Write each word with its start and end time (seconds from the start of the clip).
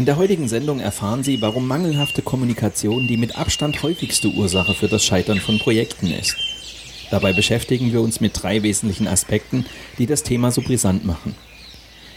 In 0.00 0.06
der 0.06 0.16
heutigen 0.16 0.48
Sendung 0.48 0.80
erfahren 0.80 1.22
Sie, 1.22 1.42
warum 1.42 1.68
mangelhafte 1.68 2.22
Kommunikation 2.22 3.06
die 3.06 3.18
mit 3.18 3.36
Abstand 3.36 3.82
häufigste 3.82 4.28
Ursache 4.28 4.72
für 4.72 4.88
das 4.88 5.04
Scheitern 5.04 5.40
von 5.40 5.58
Projekten 5.58 6.06
ist. 6.06 6.38
Dabei 7.10 7.34
beschäftigen 7.34 7.92
wir 7.92 8.00
uns 8.00 8.18
mit 8.18 8.42
drei 8.42 8.62
wesentlichen 8.62 9.06
Aspekten, 9.06 9.66
die 9.98 10.06
das 10.06 10.22
Thema 10.22 10.52
so 10.52 10.62
brisant 10.62 11.04
machen. 11.04 11.34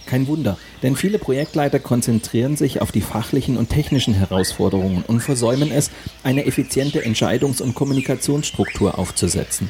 Kein 0.05 0.27
Wunder, 0.27 0.57
denn 0.81 0.95
viele 0.95 1.20
Projektleiter 1.20 1.80
konzentrieren 1.80 2.55
sich 2.55 2.81
auf 2.81 2.93
die 2.93 3.02
fachlichen 3.02 3.57
und 3.57 3.70
technischen 3.70 4.13
Herausforderungen 4.13 5.04
und 5.05 5.20
versäumen 5.20 5.70
es, 5.70 5.91
eine 6.23 6.45
effiziente 6.45 7.02
Entscheidungs- 7.02 7.62
und 7.62 7.76
Kommunikationsstruktur 7.76 8.98
aufzusetzen. 8.98 9.70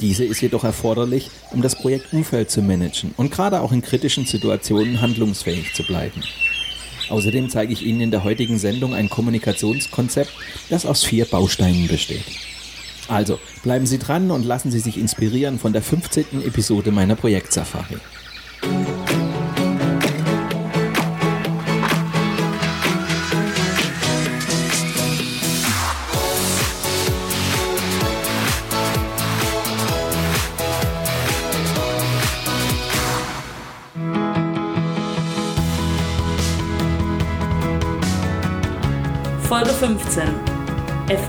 Diese 0.00 0.24
ist 0.24 0.40
jedoch 0.40 0.62
erforderlich, 0.62 1.28
um 1.50 1.60
das 1.60 1.74
Projektumfeld 1.74 2.52
zu 2.52 2.62
managen 2.62 3.14
und 3.16 3.32
gerade 3.32 3.62
auch 3.62 3.72
in 3.72 3.82
kritischen 3.82 4.26
Situationen 4.26 5.00
handlungsfähig 5.00 5.74
zu 5.74 5.82
bleiben. 5.82 6.22
Außerdem 7.10 7.48
zeige 7.50 7.72
ich 7.72 7.84
Ihnen 7.84 8.00
in 8.00 8.10
der 8.10 8.24
heutigen 8.24 8.58
Sendung 8.58 8.94
ein 8.94 9.08
Kommunikationskonzept, 9.08 10.32
das 10.70 10.86
aus 10.86 11.04
vier 11.04 11.24
Bausteinen 11.24 11.88
besteht. 11.88 12.24
Also 13.08 13.38
bleiben 13.62 13.86
Sie 13.86 13.98
dran 13.98 14.30
und 14.30 14.44
lassen 14.44 14.70
Sie 14.70 14.80
sich 14.80 14.98
inspirieren 14.98 15.58
von 15.58 15.72
der 15.72 15.82
15. 15.82 16.42
Episode 16.44 16.90
meiner 16.90 17.16
Projektsafari. 17.16 17.96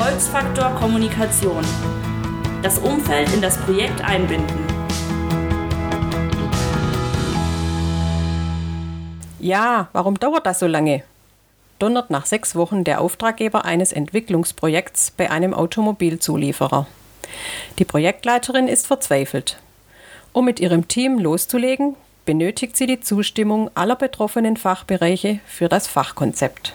Erfolgsfaktor 0.10 0.72
Kommunikation. 0.80 1.64
Das 2.64 2.80
Umfeld 2.80 3.32
in 3.32 3.44
das 3.44 3.60
Projekt 3.60 4.04
einbinden. 4.04 4.66
Ja, 9.40 9.90
warum 9.94 10.20
dauert 10.20 10.48
das 10.48 10.58
so 10.58 10.66
lange? 10.66 11.04
Donnert 11.78 12.10
nach 12.10 12.26
sechs 12.26 12.56
Wochen 12.56 12.84
der 12.84 13.02
Auftraggeber 13.02 13.66
eines 13.66 13.94
Entwicklungsprojekts 13.94 15.12
bei 15.12 15.30
einem 15.30 15.54
Automobilzulieferer. 15.54 16.88
Die 17.78 17.86
Projektleiterin 17.86 18.68
ist 18.68 18.88
verzweifelt. 18.88 19.60
Um 20.34 20.46
mit 20.46 20.60
ihrem 20.60 20.88
Team 20.88 21.20
loszulegen, 21.20 21.96
benötigt 22.26 22.78
sie 22.78 22.88
die 22.88 23.00
Zustimmung 23.00 23.70
aller 23.76 23.96
betroffenen 23.96 24.58
Fachbereiche 24.58 25.40
für 25.46 25.70
das 25.70 25.86
Fachkonzept. 25.88 26.74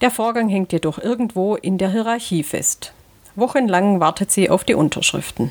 Der 0.00 0.10
Vorgang 0.10 0.48
hängt 0.48 0.72
jedoch 0.72 0.98
irgendwo 0.98 1.56
in 1.56 1.76
der 1.76 1.90
Hierarchie 1.90 2.44
fest. 2.44 2.92
Wochenlang 3.34 4.00
wartet 4.00 4.30
sie 4.30 4.48
auf 4.48 4.64
die 4.64 4.74
Unterschriften. 4.74 5.50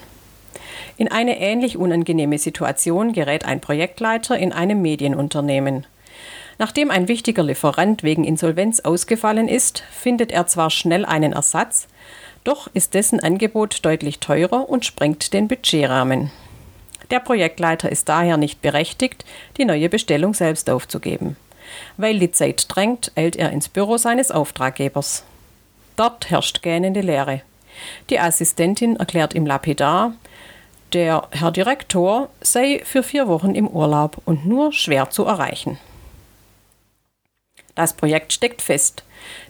In 0.98 1.12
eine 1.12 1.40
ähnlich 1.40 1.78
unangenehme 1.78 2.38
Situation 2.38 3.14
gerät 3.14 3.46
ein 3.46 3.60
Projektleiter 3.60 4.38
in 4.38 4.54
einem 4.54 4.82
Medienunternehmen. 4.82 5.86
Nachdem 6.60 6.90
ein 6.90 7.08
wichtiger 7.08 7.44
Lieferant 7.44 8.04
wegen 8.04 8.24
Insolvenz 8.24 8.80
ausgefallen 8.80 9.48
ist, 9.48 9.84
findet 9.92 10.32
er 10.32 10.48
zwar 10.48 10.72
schnell 10.72 11.06
einen 11.06 11.34
Ersatz, 11.34 11.88
doch 12.44 12.68
ist 12.74 12.94
dessen 12.94 13.20
Angebot 13.20 13.86
deutlich 13.86 14.20
teurer 14.20 14.70
und 14.70 14.86
sprengt 14.86 15.34
den 15.34 15.48
Budgetrahmen. 15.48 16.32
Der 17.12 17.20
Projektleiter 17.20 17.92
ist 17.92 18.10
daher 18.10 18.38
nicht 18.38 18.62
berechtigt, 18.62 19.26
die 19.58 19.66
neue 19.66 19.90
Bestellung 19.90 20.34
selbst 20.34 20.70
aufzugeben. 20.70 21.38
Weil 21.98 22.20
die 22.20 22.32
Zeit 22.32 22.66
drängt, 22.68 23.12
eilt 23.16 23.36
er 23.36 23.52
ins 23.52 23.70
Büro 23.70 23.98
seines 23.98 24.32
Auftraggebers. 24.32 25.24
Dort 25.96 26.30
herrscht 26.30 26.62
gähnende 26.62 27.02
Leere. 27.02 27.42
Die 28.10 28.20
Assistentin 28.20 28.96
erklärt 28.96 29.34
ihm 29.34 29.46
lapidar, 29.46 30.14
der 30.94 31.28
Herr 31.32 31.52
Direktor 31.52 32.30
sei 32.40 32.82
für 32.86 33.04
vier 33.04 33.28
Wochen 33.28 33.56
im 33.56 33.68
Urlaub 33.68 34.22
und 34.26 34.46
nur 34.46 34.72
schwer 34.72 35.10
zu 35.10 35.26
erreichen. 35.26 35.78
Das 37.76 37.94
Projekt 37.94 38.34
steckt 38.34 38.62
fest, 38.62 39.04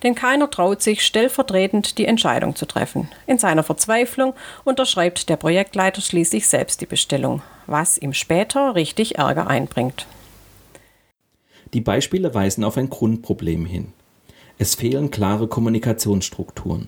denn 0.03 0.15
keiner 0.15 0.49
traut 0.49 0.81
sich 0.81 1.05
stellvertretend 1.05 1.97
die 1.97 2.05
Entscheidung 2.05 2.55
zu 2.55 2.65
treffen. 2.65 3.09
In 3.25 3.37
seiner 3.37 3.63
Verzweiflung 3.63 4.33
unterschreibt 4.65 5.29
der 5.29 5.37
Projektleiter 5.37 6.01
schließlich 6.01 6.47
selbst 6.47 6.81
die 6.81 6.87
Bestellung, 6.87 7.41
was 7.67 7.97
ihm 7.97 8.13
später 8.13 8.75
richtig 8.75 9.17
Ärger 9.17 9.47
einbringt. 9.47 10.07
Die 11.73 11.81
Beispiele 11.81 12.33
weisen 12.33 12.63
auf 12.63 12.77
ein 12.77 12.89
Grundproblem 12.89 13.65
hin. 13.65 13.93
Es 14.57 14.75
fehlen 14.75 15.11
klare 15.11 15.47
Kommunikationsstrukturen. 15.47 16.87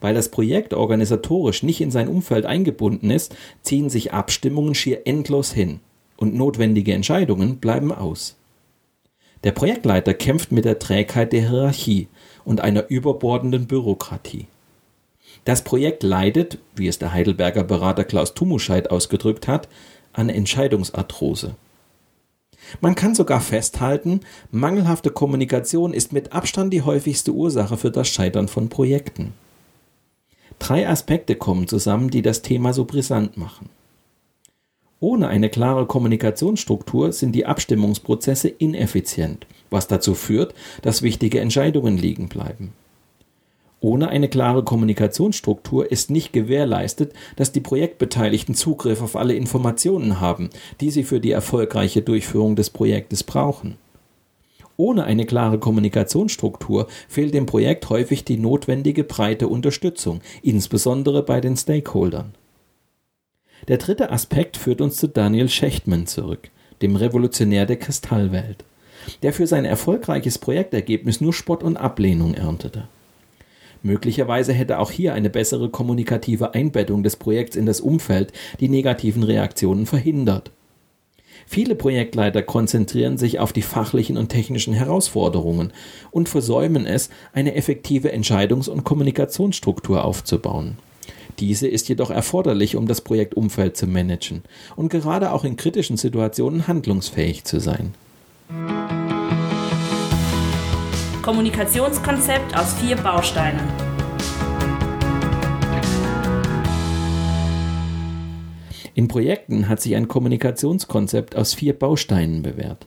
Weil 0.00 0.14
das 0.14 0.30
Projekt 0.30 0.74
organisatorisch 0.74 1.62
nicht 1.62 1.80
in 1.80 1.90
sein 1.90 2.08
Umfeld 2.08 2.44
eingebunden 2.44 3.10
ist, 3.10 3.34
ziehen 3.62 3.88
sich 3.88 4.12
Abstimmungen 4.12 4.74
schier 4.74 5.06
endlos 5.06 5.52
hin 5.52 5.80
und 6.16 6.34
notwendige 6.34 6.92
Entscheidungen 6.92 7.58
bleiben 7.58 7.92
aus. 7.92 8.36
Der 9.44 9.52
Projektleiter 9.52 10.14
kämpft 10.14 10.52
mit 10.52 10.64
der 10.64 10.78
Trägheit 10.78 11.32
der 11.32 11.48
Hierarchie 11.48 12.08
und 12.44 12.60
einer 12.60 12.88
überbordenden 12.88 13.66
Bürokratie. 13.66 14.46
Das 15.44 15.62
Projekt 15.62 16.04
leidet, 16.04 16.58
wie 16.76 16.86
es 16.86 16.98
der 16.98 17.12
Heidelberger 17.12 17.64
Berater 17.64 18.04
Klaus 18.04 18.34
Tumuscheid 18.34 18.90
ausgedrückt 18.90 19.48
hat, 19.48 19.68
an 20.12 20.28
Entscheidungsarthrose. 20.28 21.56
Man 22.80 22.94
kann 22.94 23.14
sogar 23.14 23.40
festhalten, 23.40 24.20
mangelhafte 24.50 25.10
Kommunikation 25.10 25.92
ist 25.92 26.12
mit 26.12 26.32
Abstand 26.32 26.72
die 26.72 26.82
häufigste 26.82 27.32
Ursache 27.32 27.76
für 27.76 27.90
das 27.90 28.08
Scheitern 28.08 28.48
von 28.48 28.68
Projekten. 28.68 29.34
Drei 30.58 30.88
Aspekte 30.88 31.34
kommen 31.34 31.66
zusammen, 31.66 32.10
die 32.10 32.22
das 32.22 32.42
Thema 32.42 32.72
so 32.72 32.84
brisant 32.84 33.36
machen. 33.36 33.68
Ohne 35.00 35.26
eine 35.26 35.50
klare 35.50 35.86
Kommunikationsstruktur 35.86 37.12
sind 37.12 37.32
die 37.32 37.46
Abstimmungsprozesse 37.46 38.48
ineffizient, 38.48 39.48
was 39.68 39.88
dazu 39.88 40.14
führt, 40.14 40.54
dass 40.82 41.02
wichtige 41.02 41.40
Entscheidungen 41.40 41.96
liegen 41.96 42.28
bleiben. 42.28 42.72
Ohne 43.82 44.10
eine 44.10 44.28
klare 44.28 44.62
Kommunikationsstruktur 44.62 45.90
ist 45.90 46.08
nicht 46.08 46.32
gewährleistet, 46.32 47.12
dass 47.34 47.50
die 47.50 47.60
Projektbeteiligten 47.60 48.54
Zugriff 48.54 49.02
auf 49.02 49.16
alle 49.16 49.34
Informationen 49.34 50.20
haben, 50.20 50.50
die 50.80 50.92
sie 50.92 51.02
für 51.02 51.18
die 51.18 51.32
erfolgreiche 51.32 52.00
Durchführung 52.00 52.54
des 52.54 52.70
Projektes 52.70 53.24
brauchen. 53.24 53.76
Ohne 54.76 55.02
eine 55.02 55.26
klare 55.26 55.58
Kommunikationsstruktur 55.58 56.86
fehlt 57.08 57.34
dem 57.34 57.46
Projekt 57.46 57.90
häufig 57.90 58.24
die 58.24 58.36
notwendige 58.36 59.02
breite 59.02 59.48
Unterstützung, 59.48 60.20
insbesondere 60.42 61.24
bei 61.24 61.40
den 61.40 61.56
Stakeholdern. 61.56 62.34
Der 63.66 63.78
dritte 63.78 64.12
Aspekt 64.12 64.56
führt 64.56 64.80
uns 64.80 64.96
zu 64.96 65.08
Daniel 65.08 65.48
Schechtman 65.48 66.06
zurück, 66.06 66.50
dem 66.82 66.94
Revolutionär 66.94 67.66
der 67.66 67.78
Kristallwelt, 67.78 68.64
der 69.24 69.32
für 69.32 69.48
sein 69.48 69.64
erfolgreiches 69.64 70.38
Projektergebnis 70.38 71.20
nur 71.20 71.32
Spott 71.32 71.64
und 71.64 71.76
Ablehnung 71.76 72.34
erntete. 72.34 72.86
Möglicherweise 73.82 74.52
hätte 74.52 74.78
auch 74.78 74.90
hier 74.90 75.14
eine 75.14 75.30
bessere 75.30 75.68
kommunikative 75.68 76.54
Einbettung 76.54 77.02
des 77.02 77.16
Projekts 77.16 77.56
in 77.56 77.66
das 77.66 77.80
Umfeld 77.80 78.32
die 78.60 78.68
negativen 78.68 79.22
Reaktionen 79.22 79.86
verhindert. 79.86 80.52
Viele 81.46 81.74
Projektleiter 81.74 82.42
konzentrieren 82.42 83.18
sich 83.18 83.38
auf 83.40 83.52
die 83.52 83.62
fachlichen 83.62 84.16
und 84.16 84.28
technischen 84.28 84.72
Herausforderungen 84.72 85.72
und 86.10 86.28
versäumen 86.28 86.86
es, 86.86 87.10
eine 87.32 87.54
effektive 87.54 88.12
Entscheidungs- 88.12 88.68
und 88.68 88.84
Kommunikationsstruktur 88.84 90.04
aufzubauen. 90.04 90.78
Diese 91.38 91.66
ist 91.66 91.88
jedoch 91.88 92.10
erforderlich, 92.10 92.76
um 92.76 92.86
das 92.86 93.00
Projektumfeld 93.00 93.76
zu 93.76 93.86
managen 93.86 94.42
und 94.76 94.90
gerade 94.90 95.32
auch 95.32 95.44
in 95.44 95.56
kritischen 95.56 95.96
Situationen 95.96 96.68
handlungsfähig 96.68 97.44
zu 97.44 97.58
sein. 97.58 97.94
Kommunikationskonzept 101.22 102.56
aus 102.56 102.74
vier 102.74 102.96
Bausteinen. 102.96 103.60
In 108.94 109.06
Projekten 109.06 109.68
hat 109.68 109.80
sich 109.80 109.94
ein 109.94 110.08
Kommunikationskonzept 110.08 111.36
aus 111.36 111.54
vier 111.54 111.78
Bausteinen 111.78 112.42
bewährt. 112.42 112.86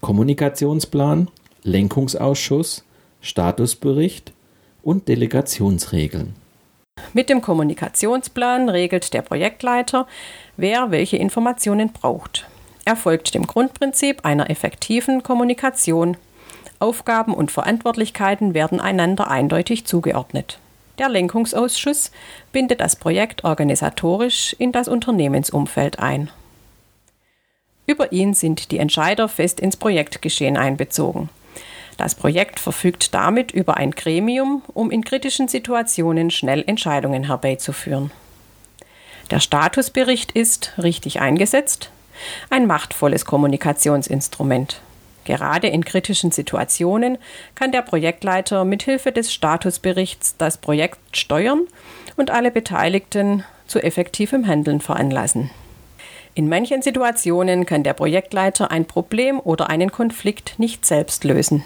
Kommunikationsplan, 0.00 1.28
Lenkungsausschuss, 1.62 2.82
Statusbericht 3.20 4.32
und 4.82 5.08
Delegationsregeln. 5.08 6.34
Mit 7.12 7.28
dem 7.28 7.42
Kommunikationsplan 7.42 8.70
regelt 8.70 9.12
der 9.12 9.20
Projektleiter, 9.20 10.06
wer 10.56 10.90
welche 10.90 11.18
Informationen 11.18 11.92
braucht. 11.92 12.48
Er 12.86 12.96
folgt 12.96 13.34
dem 13.34 13.46
Grundprinzip 13.46 14.24
einer 14.24 14.48
effektiven 14.48 15.22
Kommunikation 15.22 16.16
Aufgaben 16.80 17.34
und 17.34 17.50
Verantwortlichkeiten 17.50 18.54
werden 18.54 18.80
einander 18.80 19.30
eindeutig 19.30 19.84
zugeordnet. 19.84 20.58
Der 20.98 21.08
Lenkungsausschuss 21.08 22.10
bindet 22.52 22.80
das 22.80 22.96
Projekt 22.96 23.44
organisatorisch 23.44 24.54
in 24.58 24.72
das 24.72 24.88
Unternehmensumfeld 24.88 25.98
ein. 25.98 26.30
Über 27.86 28.12
ihn 28.12 28.34
sind 28.34 28.70
die 28.70 28.78
Entscheider 28.78 29.28
fest 29.28 29.60
ins 29.60 29.76
Projektgeschehen 29.76 30.56
einbezogen. 30.56 31.28
Das 31.96 32.14
Projekt 32.14 32.60
verfügt 32.60 33.14
damit 33.14 33.50
über 33.50 33.76
ein 33.76 33.90
Gremium, 33.90 34.62
um 34.72 34.90
in 34.90 35.04
kritischen 35.04 35.48
Situationen 35.48 36.30
schnell 36.30 36.64
Entscheidungen 36.66 37.24
herbeizuführen. 37.24 38.10
Der 39.30 39.40
Statusbericht 39.40 40.32
ist, 40.32 40.72
richtig 40.78 41.20
eingesetzt, 41.20 41.90
ein 42.48 42.66
machtvolles 42.66 43.24
Kommunikationsinstrument. 43.24 44.80
Gerade 45.24 45.68
in 45.68 45.84
kritischen 45.84 46.30
Situationen 46.30 47.18
kann 47.54 47.72
der 47.72 47.82
Projektleiter 47.82 48.64
mithilfe 48.64 49.12
des 49.12 49.32
Statusberichts 49.32 50.36
das 50.38 50.58
Projekt 50.58 50.98
steuern 51.16 51.66
und 52.16 52.30
alle 52.30 52.50
Beteiligten 52.50 53.44
zu 53.66 53.82
effektivem 53.82 54.46
Handeln 54.46 54.80
veranlassen. 54.80 55.50
In 56.34 56.48
manchen 56.48 56.80
Situationen 56.80 57.66
kann 57.66 57.82
der 57.82 57.92
Projektleiter 57.92 58.70
ein 58.70 58.86
Problem 58.86 59.40
oder 59.40 59.68
einen 59.68 59.92
Konflikt 59.92 60.58
nicht 60.58 60.86
selbst 60.86 61.24
lösen. 61.24 61.64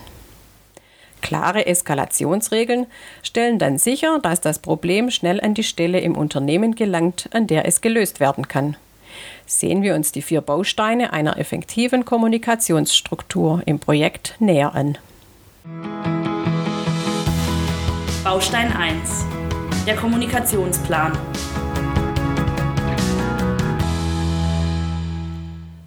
Klare 1.21 1.67
Eskalationsregeln 1.67 2.87
stellen 3.23 3.59
dann 3.59 3.79
sicher, 3.79 4.19
dass 4.23 4.41
das 4.41 4.59
Problem 4.59 5.11
schnell 5.11 5.41
an 5.41 5.55
die 5.55 5.63
Stelle 5.63 6.01
im 6.01 6.17
Unternehmen 6.17 6.75
gelangt, 6.75 7.31
an 7.33 7.47
der 7.47 7.67
es 7.67 7.81
gelöst 7.81 8.21
werden 8.21 8.49
kann. 8.49 8.77
Sehen 9.47 9.83
wir 9.83 9.95
uns 9.95 10.11
die 10.11 10.23
vier 10.23 10.41
Bausteine 10.41 11.13
einer 11.13 11.37
effektiven 11.37 12.07
Kommunikationsstruktur 12.07 13.63
im 13.67 13.79
Projekt 13.79 14.37
näher 14.39 14.75
an. 14.75 14.97
Baustein 18.25 18.73
1. 18.73 19.27
Der 19.87 19.97
Kommunikationsplan. 19.97 21.13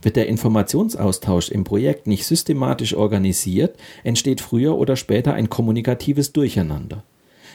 Wird 0.03 0.15
der 0.15 0.27
Informationsaustausch 0.27 1.50
im 1.50 1.63
Projekt 1.63 2.06
nicht 2.06 2.25
systematisch 2.27 2.94
organisiert, 2.94 3.75
entsteht 4.03 4.39
früher 4.39 4.77
oder 4.77 4.95
später 4.95 5.33
ein 5.33 5.50
kommunikatives 5.50 6.31
Durcheinander. 6.31 7.03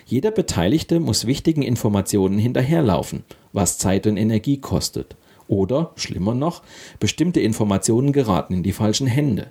Jeder 0.05 0.32
Beteiligte 0.32 0.98
muss 0.98 1.28
wichtigen 1.28 1.62
Informationen 1.62 2.38
hinterherlaufen, 2.38 3.22
was 3.52 3.78
Zeit 3.78 4.08
und 4.08 4.16
Energie 4.16 4.60
kostet. 4.60 5.14
Oder, 5.52 5.90
schlimmer 5.96 6.34
noch, 6.34 6.62
bestimmte 6.99 7.40
Informationen 7.40 8.14
geraten 8.14 8.54
in 8.54 8.62
die 8.62 8.72
falschen 8.72 9.06
Hände. 9.06 9.49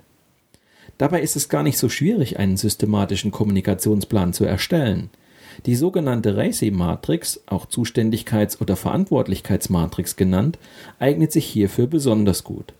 Dabei 0.98 1.22
ist 1.22 1.36
es 1.36 1.48
gar 1.48 1.62
nicht 1.62 1.78
so 1.78 1.88
schwierig, 1.88 2.40
einen 2.40 2.56
systematischen 2.56 3.30
Kommunikationsplan 3.30 4.32
zu 4.32 4.44
erstellen. 4.44 5.10
Die 5.64 5.76
sogenannte 5.76 6.36
RACI-Matrix, 6.36 7.44
auch 7.46 7.66
Zuständigkeits- 7.66 8.60
oder 8.60 8.74
Verantwortlichkeitsmatrix 8.74 10.16
genannt, 10.16 10.58
eignet 10.98 11.30
sich 11.30 11.46
hierfür 11.46 11.86
besonders 11.86 12.42
gut. 12.42 12.74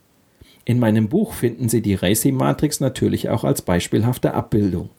In 0.64 0.80
meinem 0.80 1.08
Buch 1.08 1.32
finden 1.32 1.68
Sie 1.68 1.80
die 1.80 1.94
RACI-Matrix 1.94 2.80
natürlich 2.80 3.28
auch 3.28 3.44
als 3.44 3.62
beispielhafte 3.62 4.34
Abbildung. 4.34 4.90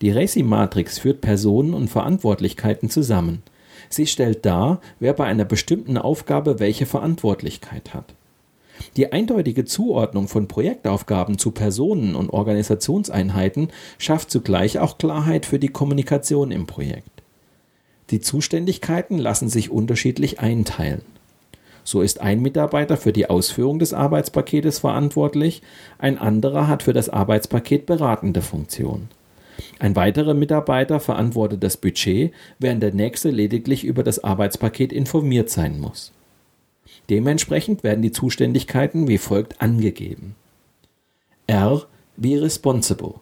Die 0.00 0.10
RACI-Matrix 0.10 0.98
führt 0.98 1.20
Personen 1.20 1.72
und 1.72 1.86
Verantwortlichkeiten 1.86 2.90
zusammen. 2.90 3.44
Sie 3.88 4.06
stellt 4.06 4.44
dar, 4.46 4.80
wer 5.00 5.12
bei 5.12 5.24
einer 5.24 5.44
bestimmten 5.44 5.98
Aufgabe 5.98 6.60
welche 6.60 6.86
Verantwortlichkeit 6.86 7.94
hat. 7.94 8.14
Die 8.96 9.12
eindeutige 9.12 9.64
Zuordnung 9.64 10.28
von 10.28 10.48
Projektaufgaben 10.48 11.38
zu 11.38 11.50
Personen 11.50 12.14
und 12.14 12.30
Organisationseinheiten 12.30 13.68
schafft 13.98 14.30
zugleich 14.30 14.78
auch 14.78 14.98
Klarheit 14.98 15.46
für 15.46 15.58
die 15.58 15.68
Kommunikation 15.68 16.50
im 16.50 16.66
Projekt. 16.66 17.22
Die 18.10 18.20
Zuständigkeiten 18.20 19.18
lassen 19.18 19.48
sich 19.48 19.70
unterschiedlich 19.70 20.40
einteilen. 20.40 21.02
So 21.84 22.00
ist 22.00 22.20
ein 22.20 22.40
Mitarbeiter 22.40 22.96
für 22.96 23.12
die 23.12 23.28
Ausführung 23.28 23.78
des 23.78 23.92
Arbeitspaketes 23.92 24.80
verantwortlich, 24.80 25.62
ein 25.98 26.18
anderer 26.18 26.68
hat 26.68 26.82
für 26.82 26.92
das 26.92 27.08
Arbeitspaket 27.08 27.86
beratende 27.86 28.42
Funktion. 28.42 29.08
Ein 29.78 29.96
weiterer 29.96 30.34
Mitarbeiter 30.34 31.00
verantwortet 31.00 31.62
das 31.62 31.76
Budget, 31.76 32.32
während 32.58 32.82
der 32.82 32.94
nächste 32.94 33.30
lediglich 33.30 33.84
über 33.84 34.02
das 34.02 34.22
Arbeitspaket 34.22 34.92
informiert 34.92 35.50
sein 35.50 35.80
muss. 35.80 36.12
Dementsprechend 37.10 37.82
werden 37.82 38.02
die 38.02 38.12
Zuständigkeiten 38.12 39.08
wie 39.08 39.18
folgt 39.18 39.60
angegeben. 39.60 40.34
R 41.46 41.86
wie 42.16 42.36
responsible. 42.36 43.14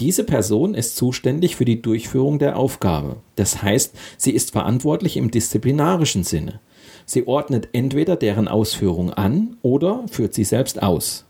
Diese 0.00 0.22
Person 0.22 0.74
ist 0.74 0.96
zuständig 0.96 1.56
für 1.56 1.64
die 1.64 1.82
Durchführung 1.82 2.38
der 2.38 2.56
Aufgabe. 2.56 3.16
Das 3.34 3.62
heißt, 3.62 3.96
sie 4.16 4.30
ist 4.30 4.52
verantwortlich 4.52 5.16
im 5.16 5.30
disziplinarischen 5.30 6.22
Sinne. 6.22 6.60
Sie 7.04 7.26
ordnet 7.26 7.70
entweder 7.72 8.16
deren 8.16 8.46
Ausführung 8.46 9.12
an 9.12 9.56
oder 9.62 10.04
führt 10.08 10.34
sie 10.34 10.44
selbst 10.44 10.82
aus. 10.82 11.24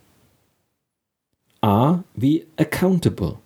A 1.62 2.02
wie 2.14 2.46
accountable. 2.56 3.36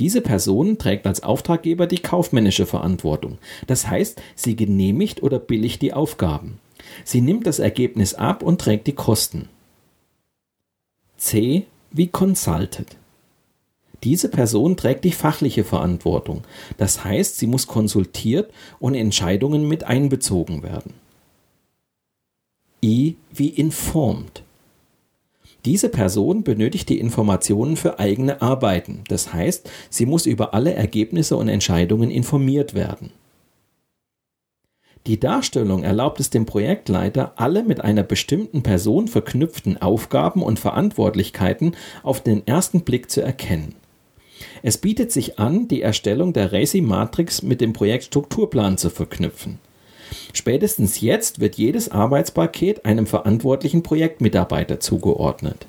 Diese 0.00 0.22
Person 0.22 0.78
trägt 0.78 1.06
als 1.06 1.22
Auftraggeber 1.22 1.86
die 1.86 1.98
kaufmännische 1.98 2.64
Verantwortung. 2.64 3.36
Das 3.66 3.86
heißt, 3.86 4.20
sie 4.34 4.56
genehmigt 4.56 5.22
oder 5.22 5.38
billigt 5.38 5.82
die 5.82 5.92
Aufgaben. 5.92 6.58
Sie 7.04 7.20
nimmt 7.20 7.46
das 7.46 7.58
Ergebnis 7.58 8.14
ab 8.14 8.42
und 8.42 8.60
trägt 8.60 8.86
die 8.86 8.94
Kosten. 8.94 9.50
C 11.18 11.66
wie 11.90 12.06
consulted. 12.06 12.96
Diese 14.02 14.30
Person 14.30 14.78
trägt 14.78 15.04
die 15.04 15.12
fachliche 15.12 15.64
Verantwortung. 15.64 16.44
Das 16.78 17.04
heißt, 17.04 17.36
sie 17.36 17.46
muss 17.46 17.66
konsultiert 17.66 18.50
und 18.78 18.94
Entscheidungen 18.94 19.68
mit 19.68 19.84
einbezogen 19.84 20.62
werden. 20.62 20.94
I 22.82 23.16
wie 23.30 23.48
informed. 23.48 24.42
Diese 25.64 25.88
Person 25.88 26.42
benötigt 26.42 26.88
die 26.88 26.98
Informationen 26.98 27.76
für 27.76 27.98
eigene 27.98 28.40
Arbeiten. 28.40 29.04
Das 29.08 29.32
heißt, 29.32 29.70
sie 29.90 30.06
muss 30.06 30.26
über 30.26 30.54
alle 30.54 30.74
Ergebnisse 30.74 31.36
und 31.36 31.48
Entscheidungen 31.48 32.10
informiert 32.10 32.74
werden. 32.74 33.12
Die 35.06 35.18
Darstellung 35.18 35.82
erlaubt 35.82 36.20
es 36.20 36.28
dem 36.28 36.44
Projektleiter, 36.44 37.32
alle 37.36 37.62
mit 37.62 37.80
einer 37.80 38.02
bestimmten 38.02 38.62
Person 38.62 39.08
verknüpften 39.08 39.80
Aufgaben 39.80 40.42
und 40.42 40.58
Verantwortlichkeiten 40.58 41.74
auf 42.02 42.22
den 42.22 42.46
ersten 42.46 42.82
Blick 42.82 43.10
zu 43.10 43.22
erkennen. 43.22 43.74
Es 44.62 44.78
bietet 44.78 45.10
sich 45.10 45.38
an, 45.38 45.68
die 45.68 45.82
Erstellung 45.82 46.32
der 46.32 46.52
RACI-Matrix 46.52 47.42
mit 47.42 47.60
dem 47.60 47.72
Projektstrukturplan 47.72 48.76
zu 48.76 48.90
verknüpfen. 48.90 49.58
Spätestens 50.32 51.00
jetzt 51.00 51.40
wird 51.40 51.56
jedes 51.56 51.90
Arbeitspaket 51.90 52.84
einem 52.84 53.06
verantwortlichen 53.06 53.82
Projektmitarbeiter 53.82 54.80
zugeordnet. 54.80 55.66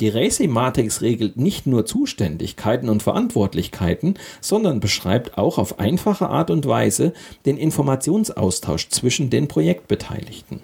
Die 0.00 0.08
RACI-Matrix 0.08 1.02
regelt 1.02 1.36
nicht 1.36 1.66
nur 1.66 1.86
Zuständigkeiten 1.86 2.88
und 2.88 3.02
Verantwortlichkeiten, 3.02 4.14
sondern 4.40 4.80
beschreibt 4.80 5.38
auch 5.38 5.58
auf 5.58 5.78
einfache 5.78 6.28
Art 6.28 6.50
und 6.50 6.66
Weise 6.66 7.12
den 7.46 7.56
Informationsaustausch 7.56 8.88
zwischen 8.90 9.30
den 9.30 9.48
Projektbeteiligten. 9.48 10.60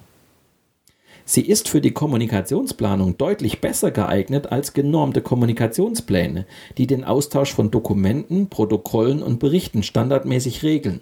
Sie 1.26 1.40
ist 1.40 1.68
für 1.68 1.80
die 1.80 1.92
Kommunikationsplanung 1.92 3.16
deutlich 3.16 3.62
besser 3.62 3.90
geeignet 3.90 4.52
als 4.52 4.74
genormte 4.74 5.22
Kommunikationspläne, 5.22 6.44
die 6.76 6.86
den 6.86 7.02
Austausch 7.02 7.54
von 7.54 7.70
Dokumenten, 7.70 8.50
Protokollen 8.50 9.22
und 9.22 9.38
Berichten 9.38 9.82
standardmäßig 9.82 10.62
regeln 10.62 11.00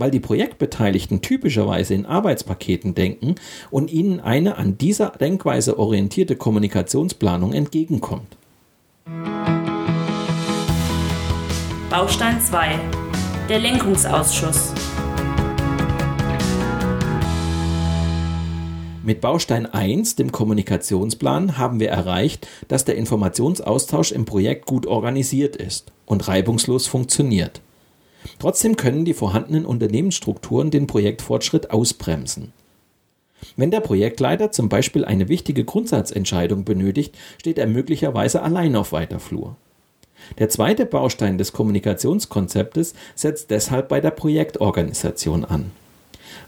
weil 0.00 0.10
die 0.10 0.18
Projektbeteiligten 0.18 1.20
typischerweise 1.20 1.94
in 1.94 2.06
Arbeitspaketen 2.06 2.94
denken 2.94 3.34
und 3.70 3.92
ihnen 3.92 4.18
eine 4.18 4.56
an 4.56 4.78
dieser 4.78 5.10
Denkweise 5.10 5.78
orientierte 5.78 6.36
Kommunikationsplanung 6.36 7.52
entgegenkommt. 7.52 8.36
Baustein 11.90 12.40
2 12.40 12.80
Der 13.48 13.58
Lenkungsausschuss 13.58 14.72
Mit 19.02 19.20
Baustein 19.20 19.66
1, 19.66 20.16
dem 20.16 20.30
Kommunikationsplan, 20.30 21.58
haben 21.58 21.80
wir 21.80 21.90
erreicht, 21.90 22.46
dass 22.68 22.84
der 22.84 22.96
Informationsaustausch 22.96 24.12
im 24.12 24.24
Projekt 24.24 24.66
gut 24.66 24.86
organisiert 24.86 25.56
ist 25.56 25.90
und 26.06 26.28
reibungslos 26.28 26.86
funktioniert. 26.86 27.60
Trotzdem 28.38 28.76
können 28.76 29.04
die 29.04 29.14
vorhandenen 29.14 29.64
Unternehmensstrukturen 29.64 30.70
den 30.70 30.86
Projektfortschritt 30.86 31.70
ausbremsen. 31.70 32.52
Wenn 33.56 33.70
der 33.70 33.80
Projektleiter 33.80 34.52
zum 34.52 34.68
Beispiel 34.68 35.04
eine 35.04 35.28
wichtige 35.28 35.64
Grundsatzentscheidung 35.64 36.64
benötigt, 36.64 37.16
steht 37.38 37.58
er 37.58 37.66
möglicherweise 37.66 38.42
allein 38.42 38.76
auf 38.76 38.92
weiter 38.92 39.18
Flur. 39.18 39.56
Der 40.38 40.50
zweite 40.50 40.84
Baustein 40.84 41.38
des 41.38 41.52
Kommunikationskonzeptes 41.52 42.94
setzt 43.14 43.50
deshalb 43.50 43.88
bei 43.88 44.00
der 44.00 44.10
Projektorganisation 44.10 45.44
an. 45.44 45.72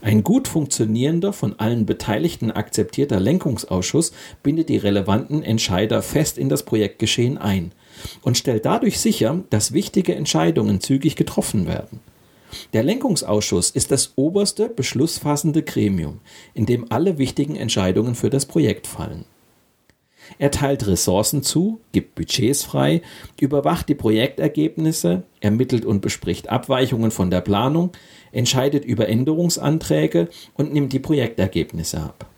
Ein 0.02 0.22
gut 0.22 0.48
funktionierender, 0.48 1.32
von 1.32 1.58
allen 1.58 1.86
Beteiligten 1.86 2.50
akzeptierter 2.50 3.18
Lenkungsausschuss 3.18 4.12
bindet 4.42 4.68
die 4.68 4.76
relevanten 4.76 5.42
Entscheider 5.42 6.02
fest 6.02 6.38
in 6.38 6.48
das 6.48 6.64
Projektgeschehen 6.64 7.38
ein 7.38 7.72
und 8.22 8.36
stellt 8.36 8.64
dadurch 8.64 9.00
sicher, 9.00 9.42
dass 9.50 9.72
wichtige 9.72 10.14
Entscheidungen 10.14 10.80
zügig 10.80 11.16
getroffen 11.16 11.66
werden. 11.66 12.00
Der 12.72 12.82
Lenkungsausschuss 12.82 13.70
ist 13.70 13.90
das 13.90 14.12
oberste 14.16 14.68
beschlussfassende 14.68 15.62
Gremium, 15.62 16.20
in 16.54 16.66
dem 16.66 16.90
alle 16.90 17.18
wichtigen 17.18 17.56
Entscheidungen 17.56 18.14
für 18.14 18.30
das 18.30 18.46
Projekt 18.46 18.86
fallen. 18.86 19.24
Er 20.38 20.50
teilt 20.50 20.86
Ressourcen 20.86 21.42
zu, 21.42 21.80
gibt 21.92 22.14
Budgets 22.14 22.62
frei, 22.62 23.02
überwacht 23.40 23.88
die 23.88 23.94
Projektergebnisse, 23.94 25.24
ermittelt 25.40 25.84
und 25.84 26.00
bespricht 26.00 26.48
Abweichungen 26.48 27.10
von 27.10 27.30
der 27.30 27.40
Planung, 27.40 27.90
entscheidet 28.30 28.84
über 28.84 29.08
Änderungsanträge 29.08 30.28
und 30.54 30.72
nimmt 30.72 30.92
die 30.92 31.00
Projektergebnisse 31.00 32.00
ab. 32.00 32.31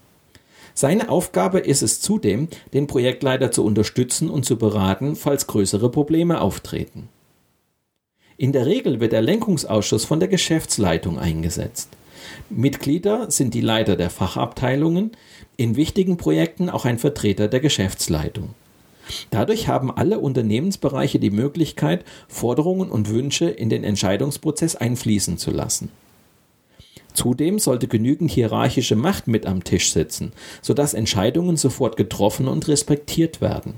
Seine 0.74 1.08
Aufgabe 1.08 1.60
ist 1.60 1.82
es 1.82 2.00
zudem, 2.00 2.48
den 2.72 2.88
Projektleiter 2.88 3.52
zu 3.52 3.64
unterstützen 3.64 4.28
und 4.28 4.44
zu 4.44 4.56
beraten, 4.56 5.14
falls 5.14 5.46
größere 5.46 5.88
Probleme 5.88 6.40
auftreten. 6.40 7.08
In 8.36 8.50
der 8.50 8.66
Regel 8.66 8.98
wird 8.98 9.12
der 9.12 9.22
Lenkungsausschuss 9.22 10.04
von 10.04 10.18
der 10.18 10.28
Geschäftsleitung 10.28 11.18
eingesetzt. 11.20 11.90
Mitglieder 12.50 13.30
sind 13.30 13.54
die 13.54 13.60
Leiter 13.60 13.94
der 13.94 14.10
Fachabteilungen, 14.10 15.12
in 15.56 15.76
wichtigen 15.76 16.16
Projekten 16.16 16.68
auch 16.68 16.84
ein 16.84 16.98
Vertreter 16.98 17.46
der 17.46 17.60
Geschäftsleitung. 17.60 18.50
Dadurch 19.30 19.68
haben 19.68 19.90
alle 19.90 20.18
Unternehmensbereiche 20.18 21.20
die 21.20 21.30
Möglichkeit, 21.30 22.04
Forderungen 22.26 22.90
und 22.90 23.10
Wünsche 23.10 23.46
in 23.46 23.68
den 23.68 23.84
Entscheidungsprozess 23.84 24.74
einfließen 24.74 25.38
zu 25.38 25.50
lassen. 25.50 25.90
Zudem 27.14 27.58
sollte 27.58 27.88
genügend 27.88 28.30
hierarchische 28.30 28.96
Macht 28.96 29.28
mit 29.28 29.46
am 29.46 29.64
Tisch 29.64 29.92
sitzen, 29.92 30.32
sodass 30.60 30.94
Entscheidungen 30.94 31.56
sofort 31.56 31.96
getroffen 31.96 32.48
und 32.48 32.68
respektiert 32.68 33.40
werden. 33.40 33.74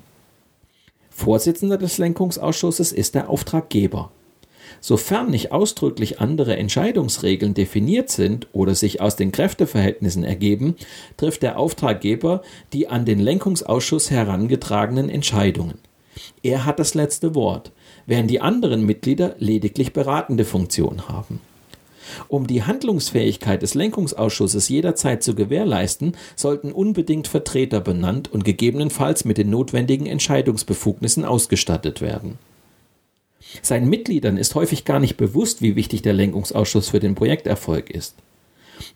Vorsitzender 1.10 1.78
des 1.78 1.98
Lenkungsausschusses 1.98 2.92
ist 2.92 3.14
der 3.14 3.30
Auftraggeber. 3.30 4.10
Sofern 4.80 5.30
nicht 5.30 5.52
ausdrücklich 5.52 6.20
andere 6.20 6.56
Entscheidungsregeln 6.56 7.54
definiert 7.54 8.10
sind 8.10 8.48
oder 8.52 8.74
sich 8.74 9.00
aus 9.00 9.16
den 9.16 9.32
Kräfteverhältnissen 9.32 10.24
ergeben, 10.24 10.76
trifft 11.16 11.42
der 11.42 11.58
Auftraggeber 11.58 12.42
die 12.72 12.88
an 12.88 13.04
den 13.04 13.18
Lenkungsausschuss 13.18 14.10
herangetragenen 14.10 15.08
Entscheidungen. 15.08 15.78
Er 16.42 16.64
hat 16.64 16.78
das 16.78 16.94
letzte 16.94 17.34
Wort, 17.34 17.72
während 18.06 18.30
die 18.30 18.40
anderen 18.40 18.84
Mitglieder 18.84 19.36
lediglich 19.38 19.92
beratende 19.92 20.44
Funktion 20.44 21.08
haben. 21.08 21.40
Um 22.28 22.46
die 22.46 22.62
Handlungsfähigkeit 22.62 23.62
des 23.62 23.74
Lenkungsausschusses 23.74 24.68
jederzeit 24.68 25.22
zu 25.22 25.34
gewährleisten, 25.34 26.16
sollten 26.34 26.72
unbedingt 26.72 27.28
Vertreter 27.28 27.80
benannt 27.80 28.32
und 28.32 28.44
gegebenenfalls 28.44 29.24
mit 29.24 29.38
den 29.38 29.50
notwendigen 29.50 30.06
Entscheidungsbefugnissen 30.06 31.24
ausgestattet 31.24 32.00
werden. 32.00 32.38
Seinen 33.62 33.88
Mitgliedern 33.88 34.36
ist 34.36 34.54
häufig 34.54 34.84
gar 34.84 34.98
nicht 34.98 35.16
bewusst, 35.16 35.62
wie 35.62 35.76
wichtig 35.76 36.02
der 36.02 36.12
Lenkungsausschuss 36.12 36.88
für 36.88 37.00
den 37.00 37.14
Projekterfolg 37.14 37.90
ist. 37.90 38.16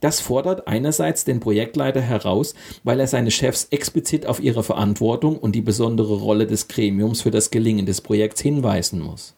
Das 0.00 0.20
fordert 0.20 0.68
einerseits 0.68 1.24
den 1.24 1.40
Projektleiter 1.40 2.00
heraus, 2.00 2.54
weil 2.84 3.00
er 3.00 3.06
seine 3.06 3.30
Chefs 3.30 3.68
explizit 3.70 4.26
auf 4.26 4.40
ihre 4.40 4.62
Verantwortung 4.62 5.38
und 5.38 5.54
die 5.54 5.62
besondere 5.62 6.14
Rolle 6.14 6.46
des 6.46 6.68
Gremiums 6.68 7.22
für 7.22 7.30
das 7.30 7.50
Gelingen 7.50 7.86
des 7.86 8.00
Projekts 8.00 8.40
hinweisen 8.40 9.00
muss. 9.00 9.34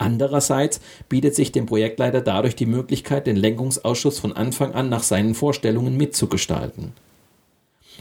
Andererseits 0.00 0.80
bietet 1.10 1.34
sich 1.34 1.52
dem 1.52 1.66
Projektleiter 1.66 2.22
dadurch 2.22 2.56
die 2.56 2.64
Möglichkeit, 2.64 3.26
den 3.26 3.36
Lenkungsausschuss 3.36 4.18
von 4.18 4.32
Anfang 4.32 4.72
an 4.72 4.88
nach 4.88 5.02
seinen 5.02 5.34
Vorstellungen 5.34 5.98
mitzugestalten. 5.98 6.94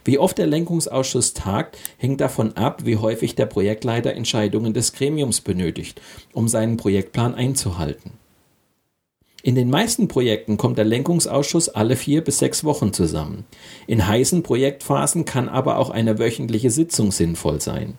Wie 0.06 0.18
oft 0.18 0.38
der 0.38 0.48
Lenkungsausschuss 0.48 1.34
tagt, 1.34 1.78
hängt 1.98 2.22
davon 2.22 2.56
ab, 2.56 2.86
wie 2.86 2.96
häufig 2.96 3.36
der 3.36 3.48
Projektleiter 3.48 4.14
Entscheidungen 4.14 4.74
des 4.74 4.94
Gremiums 4.94 5.42
benötigt, 5.42 6.00
um 6.32 6.48
seinen 6.48 6.78
Projektplan 6.78 7.36
einzuhalten. 7.36 8.12
In 9.44 9.56
den 9.56 9.70
meisten 9.70 10.08
Projekten 10.08 10.56
kommt 10.56 10.78
der 10.78 10.86
Lenkungsausschuss 10.86 11.68
alle 11.68 11.98
vier 11.98 12.24
bis 12.24 12.40
sechs 12.40 12.64
Wochen 12.64 12.94
zusammen. 12.94 13.44
In 13.88 14.08
heißen 14.08 14.42
Projektphasen 14.42 15.26
kann 15.26 15.50
aber 15.50 15.78
auch 15.78 15.90
eine 15.90 16.18
wöchentliche 16.18 16.72
Sitzung 16.72 17.12
sinnvoll 17.12 17.60
sein. 17.60 17.98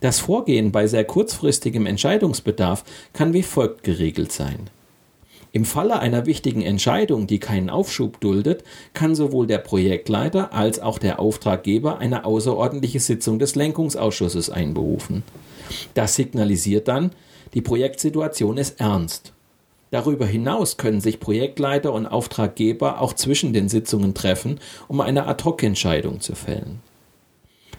Das 0.00 0.20
Vorgehen 0.20 0.72
bei 0.72 0.86
sehr 0.86 1.04
kurzfristigem 1.04 1.86
Entscheidungsbedarf 1.86 2.84
kann 3.12 3.32
wie 3.32 3.42
folgt 3.42 3.82
geregelt 3.82 4.32
sein. 4.32 4.70
Im 5.50 5.64
Falle 5.64 5.98
einer 5.98 6.26
wichtigen 6.26 6.60
Entscheidung, 6.60 7.26
die 7.26 7.38
keinen 7.38 7.70
Aufschub 7.70 8.20
duldet, 8.20 8.64
kann 8.92 9.14
sowohl 9.14 9.46
der 9.46 9.58
Projektleiter 9.58 10.52
als 10.52 10.78
auch 10.78 10.98
der 10.98 11.18
Auftraggeber 11.20 11.98
eine 11.98 12.26
außerordentliche 12.26 13.00
Sitzung 13.00 13.38
des 13.38 13.54
Lenkungsausschusses 13.54 14.50
einberufen. 14.50 15.22
Das 15.94 16.16
signalisiert 16.16 16.86
dann, 16.86 17.12
die 17.54 17.62
Projektsituation 17.62 18.58
ist 18.58 18.78
ernst. 18.78 19.32
Darüber 19.90 20.26
hinaus 20.26 20.76
können 20.76 21.00
sich 21.00 21.18
Projektleiter 21.18 21.94
und 21.94 22.06
Auftraggeber 22.06 23.00
auch 23.00 23.14
zwischen 23.14 23.54
den 23.54 23.70
Sitzungen 23.70 24.12
treffen, 24.12 24.60
um 24.86 25.00
eine 25.00 25.26
Ad-hoc-Entscheidung 25.26 26.20
zu 26.20 26.34
fällen. 26.34 26.80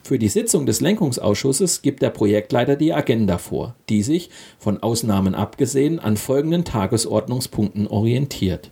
Für 0.04 0.18
die 0.18 0.30
Sitzung 0.30 0.66
des 0.66 0.82
Lenkungsausschusses 0.82 1.82
gibt 1.82 2.02
der 2.02 2.10
Projektleiter 2.10 2.76
die 2.76 2.94
Agenda 2.94 3.38
vor, 3.38 3.76
die 3.90 4.02
sich, 4.02 4.30
von 4.58 4.82
Ausnahmen 4.82 5.36
abgesehen, 5.36 6.00
an 6.00 6.18
folgenden 6.18 6.66
Tagesordnungspunkten 6.66 7.88
orientiert. 7.88 8.72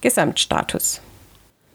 Gesamtstatus. 0.00 1.00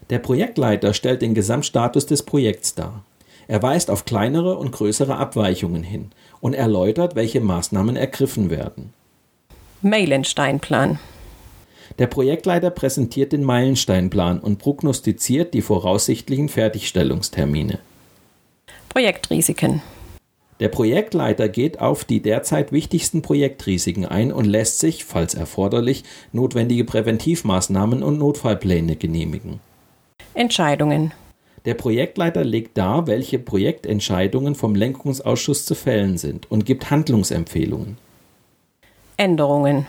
Der 0.09 0.19
Projektleiter 0.19 0.93
stellt 0.93 1.21
den 1.21 1.33
Gesamtstatus 1.33 2.05
des 2.05 2.23
Projekts 2.23 2.75
dar. 2.75 3.03
Er 3.47 3.63
weist 3.63 3.89
auf 3.89 4.05
kleinere 4.05 4.57
und 4.57 4.71
größere 4.71 5.17
Abweichungen 5.17 5.83
hin 5.83 6.11
und 6.39 6.53
erläutert, 6.53 7.15
welche 7.15 7.41
Maßnahmen 7.41 7.95
ergriffen 7.95 8.49
werden. 8.49 8.93
Meilensteinplan. 9.81 10.99
Der 11.99 12.07
Projektleiter 12.07 12.69
präsentiert 12.69 13.33
den 13.33 13.43
Meilensteinplan 13.43 14.39
und 14.39 14.59
prognostiziert 14.59 15.53
die 15.53 15.61
voraussichtlichen 15.61 16.49
Fertigstellungstermine. 16.49 17.79
Projektrisiken. 18.91 19.81
Der 20.59 20.67
Projektleiter 20.67 21.47
geht 21.47 21.79
auf 21.79 22.03
die 22.03 22.21
derzeit 22.21 22.73
wichtigsten 22.73 23.21
Projektrisiken 23.21 24.05
ein 24.05 24.33
und 24.33 24.43
lässt 24.43 24.79
sich, 24.79 25.05
falls 25.05 25.33
erforderlich, 25.33 26.03
notwendige 26.33 26.83
Präventivmaßnahmen 26.83 28.03
und 28.03 28.19
Notfallpläne 28.19 28.97
genehmigen. 28.97 29.61
Entscheidungen. 30.33 31.13
Der 31.63 31.75
Projektleiter 31.75 32.43
legt 32.43 32.77
dar, 32.77 33.07
welche 33.07 33.39
Projektentscheidungen 33.39 34.55
vom 34.55 34.75
Lenkungsausschuss 34.75 35.65
zu 35.65 35.73
fällen 35.73 36.17
sind 36.17 36.51
und 36.51 36.65
gibt 36.65 36.91
Handlungsempfehlungen. 36.91 37.97
Änderungen. 39.15 39.87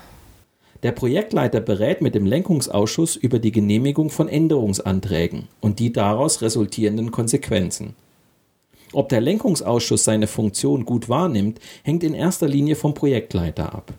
Der 0.84 0.92
Projektleiter 0.92 1.60
berät 1.60 2.02
mit 2.02 2.14
dem 2.14 2.24
Lenkungsausschuss 2.24 3.16
über 3.16 3.40
die 3.40 3.50
Genehmigung 3.50 4.10
von 4.10 4.28
Änderungsanträgen 4.28 5.48
und 5.60 5.80
die 5.80 5.92
daraus 5.92 6.40
resultierenden 6.40 7.10
Konsequenzen. 7.10 7.96
Ob 8.92 9.08
der 9.08 9.20
Lenkungsausschuss 9.20 10.04
seine 10.04 10.26
Funktion 10.26 10.84
gut 10.84 11.08
wahrnimmt, 11.08 11.60
hängt 11.82 12.04
in 12.04 12.14
erster 12.14 12.48
Linie 12.48 12.76
vom 12.76 12.94
Projektleiter 12.94 13.74
ab. 13.74 13.94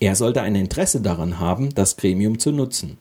Er 0.00 0.16
sollte 0.16 0.42
ein 0.42 0.54
Interesse 0.54 1.00
daran 1.00 1.38
haben, 1.40 1.74
das 1.74 1.96
Gremium 1.96 2.38
zu 2.38 2.52
nutzen. 2.52 2.98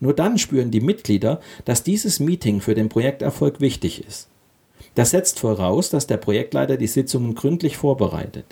Nur 0.00 0.14
dann 0.14 0.38
spüren 0.38 0.70
die 0.70 0.80
Mitglieder, 0.80 1.40
dass 1.64 1.82
dieses 1.82 2.20
Meeting 2.20 2.60
für 2.60 2.74
den 2.74 2.88
Projekterfolg 2.88 3.60
wichtig 3.60 4.04
ist. 4.06 4.28
Das 4.94 5.10
setzt 5.10 5.40
voraus, 5.40 5.90
dass 5.90 6.06
der 6.06 6.16
Projektleiter 6.16 6.76
die 6.76 6.86
Sitzungen 6.86 7.34
gründlich 7.34 7.76
vorbereitet. 7.76 8.46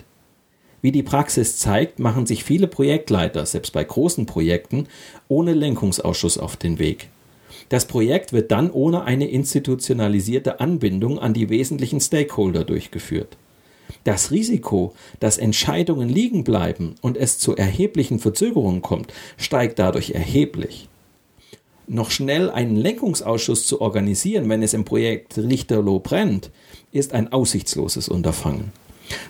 Wie 0.81 0.91
die 0.91 1.03
Praxis 1.03 1.57
zeigt, 1.57 1.99
machen 1.99 2.25
sich 2.25 2.43
viele 2.43 2.67
Projektleiter, 2.67 3.45
selbst 3.45 3.73
bei 3.73 3.83
großen 3.83 4.25
Projekten, 4.25 4.87
ohne 5.27 5.53
Lenkungsausschuss 5.53 6.37
auf 6.37 6.55
den 6.55 6.79
Weg. 6.79 7.09
Das 7.69 7.85
Projekt 7.85 8.33
wird 8.33 8.51
dann 8.51 8.71
ohne 8.71 9.03
eine 9.03 9.27
institutionalisierte 9.27 10.59
Anbindung 10.59 11.19
an 11.19 11.33
die 11.33 11.49
wesentlichen 11.49 11.99
Stakeholder 11.99 12.63
durchgeführt. 12.63 13.37
Das 14.03 14.31
Risiko, 14.31 14.93
dass 15.19 15.37
Entscheidungen 15.37 16.09
liegen 16.09 16.43
bleiben 16.43 16.95
und 17.01 17.17
es 17.17 17.39
zu 17.39 17.55
erheblichen 17.55 18.19
Verzögerungen 18.19 18.81
kommt, 18.81 19.13
steigt 19.37 19.79
dadurch 19.79 20.11
erheblich. 20.11 20.87
Noch 21.87 22.11
schnell 22.11 22.49
einen 22.49 22.75
Lenkungsausschuss 22.75 23.65
zu 23.65 23.79
organisieren, 23.79 24.49
wenn 24.49 24.61
es 24.61 24.73
im 24.73 24.83
Projekt 24.83 25.37
Lichterloh 25.37 25.99
brennt, 25.99 26.51
ist 26.91 27.13
ein 27.13 27.31
aussichtsloses 27.31 28.09
Unterfangen. 28.09 28.71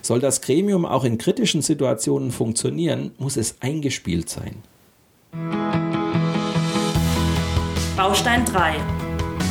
Soll 0.02 0.18
das 0.18 0.40
Gremium 0.40 0.84
auch 0.84 1.04
in 1.04 1.18
kritischen 1.18 1.62
Situationen 1.62 2.32
funktionieren, 2.32 3.12
muss 3.18 3.36
es 3.36 3.56
eingespielt 3.60 4.28
sein. 4.28 4.56
Baustein 7.98 8.44
3. 8.44 8.76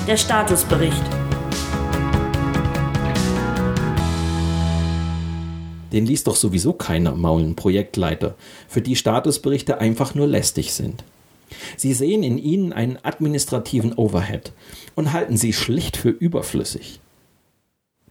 Der 0.07 0.15
Statusbericht. 0.15 1.03
Den 5.91 6.05
liest 6.05 6.27
doch 6.27 6.37
sowieso 6.37 6.71
keiner 6.71 7.13
maulen 7.13 7.57
Projektleiter, 7.57 8.35
für 8.69 8.79
die 8.81 8.95
Statusberichte 8.95 9.81
einfach 9.81 10.15
nur 10.15 10.27
lästig 10.27 10.71
sind. 10.71 11.03
Sie 11.75 11.91
sehen 11.91 12.23
in 12.23 12.37
ihnen 12.37 12.71
einen 12.71 12.97
administrativen 13.03 13.91
Overhead 13.95 14.53
und 14.95 15.11
halten 15.11 15.35
sie 15.35 15.51
schlicht 15.51 15.97
für 15.97 16.11
überflüssig. 16.11 17.01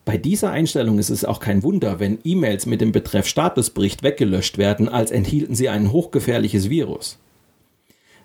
Bei 0.05 0.19
dieser 0.19 0.51
Einstellung 0.51 0.99
ist 0.99 1.09
es 1.09 1.25
auch 1.25 1.41
kein 1.41 1.63
Wunder, 1.63 1.99
wenn 1.99 2.19
E-Mails 2.25 2.67
mit 2.67 2.83
dem 2.83 2.93
Betreff 2.93 3.27
Statusbericht 3.27 4.03
weggelöscht 4.03 4.59
werden, 4.59 4.91
als 4.91 5.13
enthielten 5.13 5.55
sie 5.55 5.71
ein 5.71 5.93
hochgefährliches 5.93 6.69
Virus. 6.69 7.19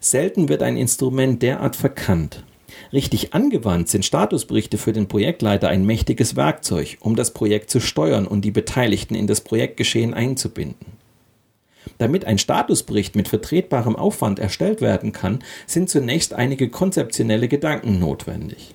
Selten 0.04 0.50
wird 0.50 0.64
ein 0.64 0.78
Instrument 0.78 1.44
derart 1.44 1.76
verkannt. 1.76 2.44
Richtig 2.92 3.36
angewandt 3.36 3.88
sind 3.88 4.04
Statusberichte 4.04 4.80
für 4.80 4.94
den 4.94 5.08
Projektleiter 5.08 5.70
ein 5.70 5.86
mächtiges 5.86 6.36
Werkzeug, 6.36 6.98
um 7.02 7.16
das 7.16 7.32
Projekt 7.32 7.70
zu 7.70 7.80
steuern 7.80 8.26
und 8.26 8.42
die 8.42 8.52
Beteiligten 8.52 9.14
in 9.14 9.28
das 9.28 9.42
Projektgeschehen 9.42 10.16
einzubinden. 10.16 10.88
Damit 12.00 12.26
ein 12.26 12.40
Statusbericht 12.40 13.16
mit 13.16 13.28
vertretbarem 13.28 13.96
Aufwand 13.96 14.40
erstellt 14.40 14.82
werden 14.82 15.12
kann, 15.12 15.44
sind 15.68 15.88
zunächst 15.88 16.34
einige 16.34 16.70
konzeptionelle 16.70 17.48
Gedanken 17.48 18.00
notwendig. 18.00 18.74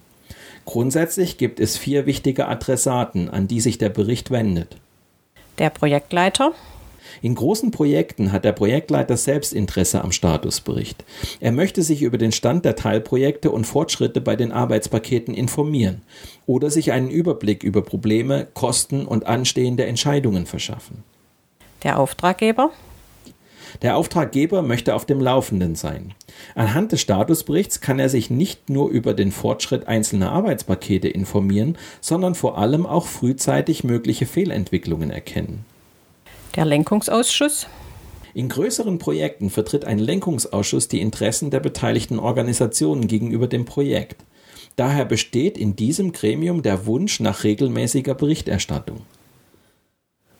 Grundsätzlich 0.64 1.38
gibt 1.38 1.58
es 1.58 1.76
vier 1.76 2.06
wichtige 2.06 2.46
Adressaten, 2.46 3.28
an 3.28 3.48
die 3.48 3.60
sich 3.60 3.78
der 3.78 3.88
Bericht 3.88 4.30
wendet. 4.30 4.76
Der 5.58 5.70
Projektleiter, 5.70 6.52
in 7.22 7.34
großen 7.34 7.70
Projekten 7.70 8.32
hat 8.32 8.44
der 8.44 8.52
Projektleiter 8.52 9.16
selbst 9.16 9.52
Interesse 9.52 10.02
am 10.02 10.12
Statusbericht. 10.12 11.04
Er 11.40 11.52
möchte 11.52 11.82
sich 11.82 12.02
über 12.02 12.18
den 12.18 12.32
Stand 12.32 12.64
der 12.64 12.76
Teilprojekte 12.76 13.50
und 13.50 13.66
Fortschritte 13.66 14.20
bei 14.20 14.36
den 14.36 14.52
Arbeitspaketen 14.52 15.34
informieren 15.34 16.02
oder 16.46 16.70
sich 16.70 16.92
einen 16.92 17.10
Überblick 17.10 17.62
über 17.62 17.82
Probleme, 17.82 18.46
Kosten 18.54 19.06
und 19.06 19.26
anstehende 19.26 19.86
Entscheidungen 19.86 20.46
verschaffen. 20.46 21.04
Der 21.82 21.98
Auftraggeber 21.98 22.70
der 23.82 23.96
Auftraggeber 23.96 24.62
möchte 24.62 24.94
auf 24.94 25.04
dem 25.04 25.20
Laufenden 25.20 25.74
sein. 25.74 26.14
Anhand 26.54 26.92
des 26.92 27.00
Statusberichts 27.00 27.80
kann 27.80 27.98
er 27.98 28.08
sich 28.08 28.30
nicht 28.30 28.70
nur 28.70 28.88
über 28.88 29.14
den 29.14 29.32
Fortschritt 29.32 29.86
einzelner 29.86 30.32
Arbeitspakete 30.32 31.08
informieren, 31.08 31.76
sondern 32.00 32.34
vor 32.34 32.58
allem 32.58 32.86
auch 32.86 33.06
frühzeitig 33.06 33.84
mögliche 33.84 34.26
Fehlentwicklungen 34.26 35.10
erkennen. 35.10 35.64
Der 36.56 36.64
Lenkungsausschuss. 36.64 37.66
In 38.32 38.48
größeren 38.48 38.98
Projekten 38.98 39.50
vertritt 39.50 39.84
ein 39.84 39.98
Lenkungsausschuss 39.98 40.88
die 40.88 41.00
Interessen 41.00 41.50
der 41.50 41.60
beteiligten 41.60 42.18
Organisationen 42.18 43.06
gegenüber 43.06 43.46
dem 43.46 43.64
Projekt. 43.66 44.24
Daher 44.76 45.04
besteht 45.04 45.56
in 45.56 45.76
diesem 45.76 46.12
Gremium 46.12 46.62
der 46.62 46.86
Wunsch 46.86 47.20
nach 47.20 47.44
regelmäßiger 47.44 48.14
Berichterstattung. 48.14 49.02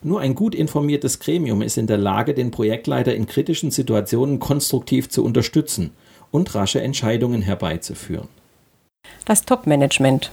Nur 0.03 0.21
ein 0.21 0.35
gut 0.35 0.53
informiertes 0.53 1.19
Gremium 1.19 1.61
ist 1.61 1.77
in 1.77 1.87
der 1.87 1.97
Lage, 1.97 2.33
den 2.33 2.51
Projektleiter 2.51 3.15
in 3.15 3.25
kritischen 3.25 3.71
Situationen 3.71 4.39
konstruktiv 4.39 5.09
zu 5.09 5.23
unterstützen 5.23 5.91
und 6.29 6.53
rasche 6.53 6.81
Entscheidungen 6.81 7.41
herbeizuführen. 7.41 8.27
Das 9.25 9.43
Top-Management. 9.43 10.31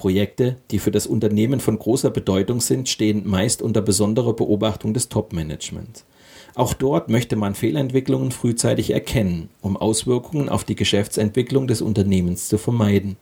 Projekte, 0.00 0.56
die 0.70 0.78
für 0.78 0.90
das 0.90 1.06
Unternehmen 1.06 1.60
von 1.60 1.78
großer 1.78 2.08
Bedeutung 2.08 2.62
sind, 2.62 2.88
stehen 2.88 3.28
meist 3.28 3.60
unter 3.60 3.82
besonderer 3.82 4.32
Beobachtung 4.32 4.94
des 4.94 5.10
Top-Managements. 5.10 6.06
Auch 6.54 6.72
dort 6.72 7.10
möchte 7.10 7.36
man 7.36 7.54
Fehlentwicklungen 7.54 8.30
frühzeitig 8.30 8.92
erkennen, 8.92 9.50
um 9.60 9.76
Auswirkungen 9.76 10.48
auf 10.48 10.64
die 10.64 10.74
Geschäftsentwicklung 10.74 11.66
des 11.66 11.82
Unternehmens 11.82 12.48
zu 12.48 12.56
vermeiden. 12.56 13.18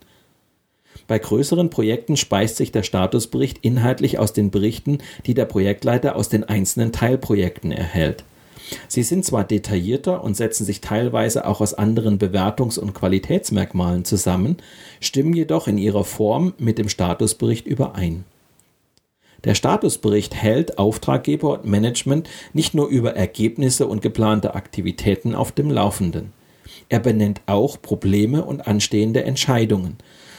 Bei 1.08 1.18
größeren 1.18 1.68
Projekten 1.68 2.16
speist 2.16 2.58
sich 2.58 2.70
der 2.70 2.84
Statusbericht 2.84 3.58
inhaltlich 3.62 4.20
aus 4.20 4.32
den 4.32 4.52
Berichten, 4.52 4.98
die 5.26 5.34
der 5.34 5.46
Projektleiter 5.46 6.14
aus 6.14 6.28
den 6.28 6.44
einzelnen 6.44 6.92
Teilprojekten 6.92 7.72
erhält. 7.72 8.22
Sie 8.88 9.02
sind 9.02 9.24
zwar 9.24 9.44
detaillierter 9.44 10.22
und 10.22 10.36
setzen 10.36 10.64
sich 10.64 10.80
teilweise 10.80 11.46
auch 11.46 11.60
aus 11.60 11.74
anderen 11.74 12.18
Bewertungs- 12.18 12.78
und 12.78 12.94
Qualitätsmerkmalen 12.94 14.04
zusammen, 14.04 14.56
stimmen 15.00 15.32
jedoch 15.32 15.68
in 15.68 15.78
ihrer 15.78 16.04
Form 16.04 16.54
mit 16.58 16.78
dem 16.78 16.88
Statusbericht 16.88 17.66
überein. 17.66 18.24
Der 19.44 19.54
Statusbericht 19.54 20.34
hält 20.34 20.78
Auftraggeber 20.78 21.52
und 21.52 21.64
Management 21.64 22.28
nicht 22.52 22.74
nur 22.74 22.88
über 22.88 23.14
Ergebnisse 23.14 23.86
und 23.86 24.02
geplante 24.02 24.54
Aktivitäten 24.54 25.34
auf 25.34 25.52
dem 25.52 25.70
Laufenden. 25.70 26.32
Er 26.88 26.98
benennt 26.98 27.40
auch 27.46 27.80
Probleme 27.80 28.44
und 28.44 28.66
anstehende 28.66 29.22
Entscheidungen, 29.22 29.96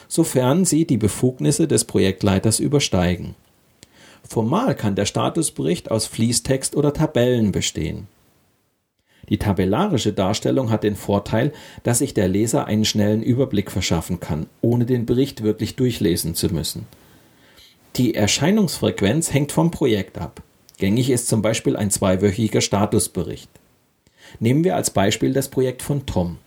sofern 0.08 0.66
sie 0.66 0.86
die 0.86 0.98
Befugnisse 0.98 1.68
des 1.68 1.86
Projektleiters 1.86 2.60
übersteigen. 2.60 3.36
Formal 4.28 4.76
kann 4.76 4.96
der 4.96 5.06
Statusbericht 5.06 5.92
aus 5.92 6.06
Fließtext 6.06 6.76
oder 6.76 6.94
Tabellen 6.94 7.52
bestehen. 7.52 8.08
Die 9.30 9.38
tabellarische 9.38 10.12
Darstellung 10.12 10.72
hat 10.72 10.84
den 10.84 10.96
Vorteil, 10.96 11.54
dass 11.84 12.00
sich 12.00 12.14
der 12.14 12.28
Leser 12.28 12.66
einen 12.66 12.86
schnellen 12.86 13.22
Überblick 13.22 13.72
verschaffen 13.72 14.20
kann, 14.20 14.48
ohne 14.62 14.86
den 14.86 15.06
Bericht 15.06 15.44
wirklich 15.44 15.76
durchlesen 15.76 16.36
zu 16.36 16.48
müssen. 16.54 16.88
Die 17.96 18.16
Erscheinungsfrequenz 18.16 19.34
hängt 19.34 19.52
vom 19.52 19.72
Projekt 19.72 20.18
ab. 20.18 20.42
Gängig 20.78 21.10
ist 21.10 21.28
zum 21.28 21.42
Beispiel 21.42 21.76
ein 21.76 21.92
zweiwöchiger 21.92 22.62
Statusbericht. 22.62 23.50
Nehmen 24.40 24.64
wir 24.64 24.76
als 24.76 24.92
Beispiel 24.92 25.34
das 25.34 25.50
Projekt 25.50 25.82
von 25.82 26.06
Tom. 26.06 26.38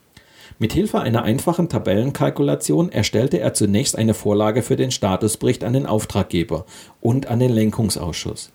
Mit 0.58 0.72
Hilfe 0.72 1.00
einer 1.00 1.22
einfachen 1.24 1.68
Tabellenkalkulation 1.68 2.92
erstellte 2.92 3.40
er 3.40 3.54
zunächst 3.54 3.96
eine 3.96 4.14
Vorlage 4.14 4.62
für 4.62 4.76
den 4.76 4.90
Statusbericht 4.90 5.64
an 5.64 5.72
den 5.72 5.86
Auftraggeber 5.86 6.66
und 7.00 7.26
an 7.26 7.40
den 7.40 7.52
Lenkungsausschuss. 7.52 8.50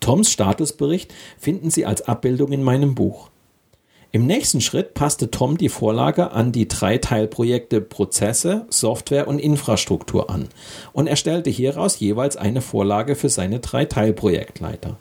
Toms 0.00 0.30
Statusbericht 0.30 1.12
finden 1.38 1.70
Sie 1.70 1.84
als 1.84 2.02
Abbildung 2.02 2.52
in 2.52 2.62
meinem 2.62 2.94
Buch. 2.94 3.30
Im 4.14 4.26
nächsten 4.26 4.60
Schritt 4.60 4.94
passte 4.94 5.32
Tom 5.32 5.58
die 5.58 5.68
Vorlage 5.68 6.30
an 6.30 6.52
die 6.52 6.68
drei 6.68 6.98
Teilprojekte 6.98 7.80
Prozesse, 7.80 8.64
Software 8.68 9.26
und 9.26 9.40
Infrastruktur 9.40 10.30
an 10.30 10.50
und 10.92 11.08
erstellte 11.08 11.50
hieraus 11.50 11.98
jeweils 11.98 12.36
eine 12.36 12.60
Vorlage 12.60 13.16
für 13.16 13.28
seine 13.28 13.58
drei 13.58 13.86
Teilprojektleiter. 13.86 14.98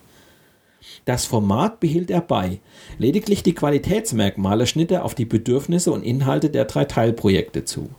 Das 1.05 1.25
Format 1.25 1.79
behielt 1.79 2.09
er 2.09 2.21
bei, 2.21 2.59
lediglich 2.97 3.43
die 3.43 3.53
Qualitätsmerkmale 3.53 4.65
schnitt 4.65 4.89
er 4.89 5.05
auf 5.05 5.13
die 5.13 5.25
Bedürfnisse 5.25 5.91
und 5.91 6.01
Inhalte 6.01 6.49
der 6.49 6.65
drei 6.65 6.85
Teilprojekte 6.85 7.65
zu. 7.65 7.91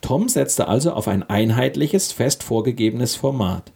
Tom 0.00 0.30
setzte 0.30 0.68
also 0.68 0.92
auf 0.94 1.06
ein 1.06 1.22
einheitliches, 1.22 2.12
fest 2.12 2.42
vorgegebenes 2.42 3.14
Format. 3.14 3.72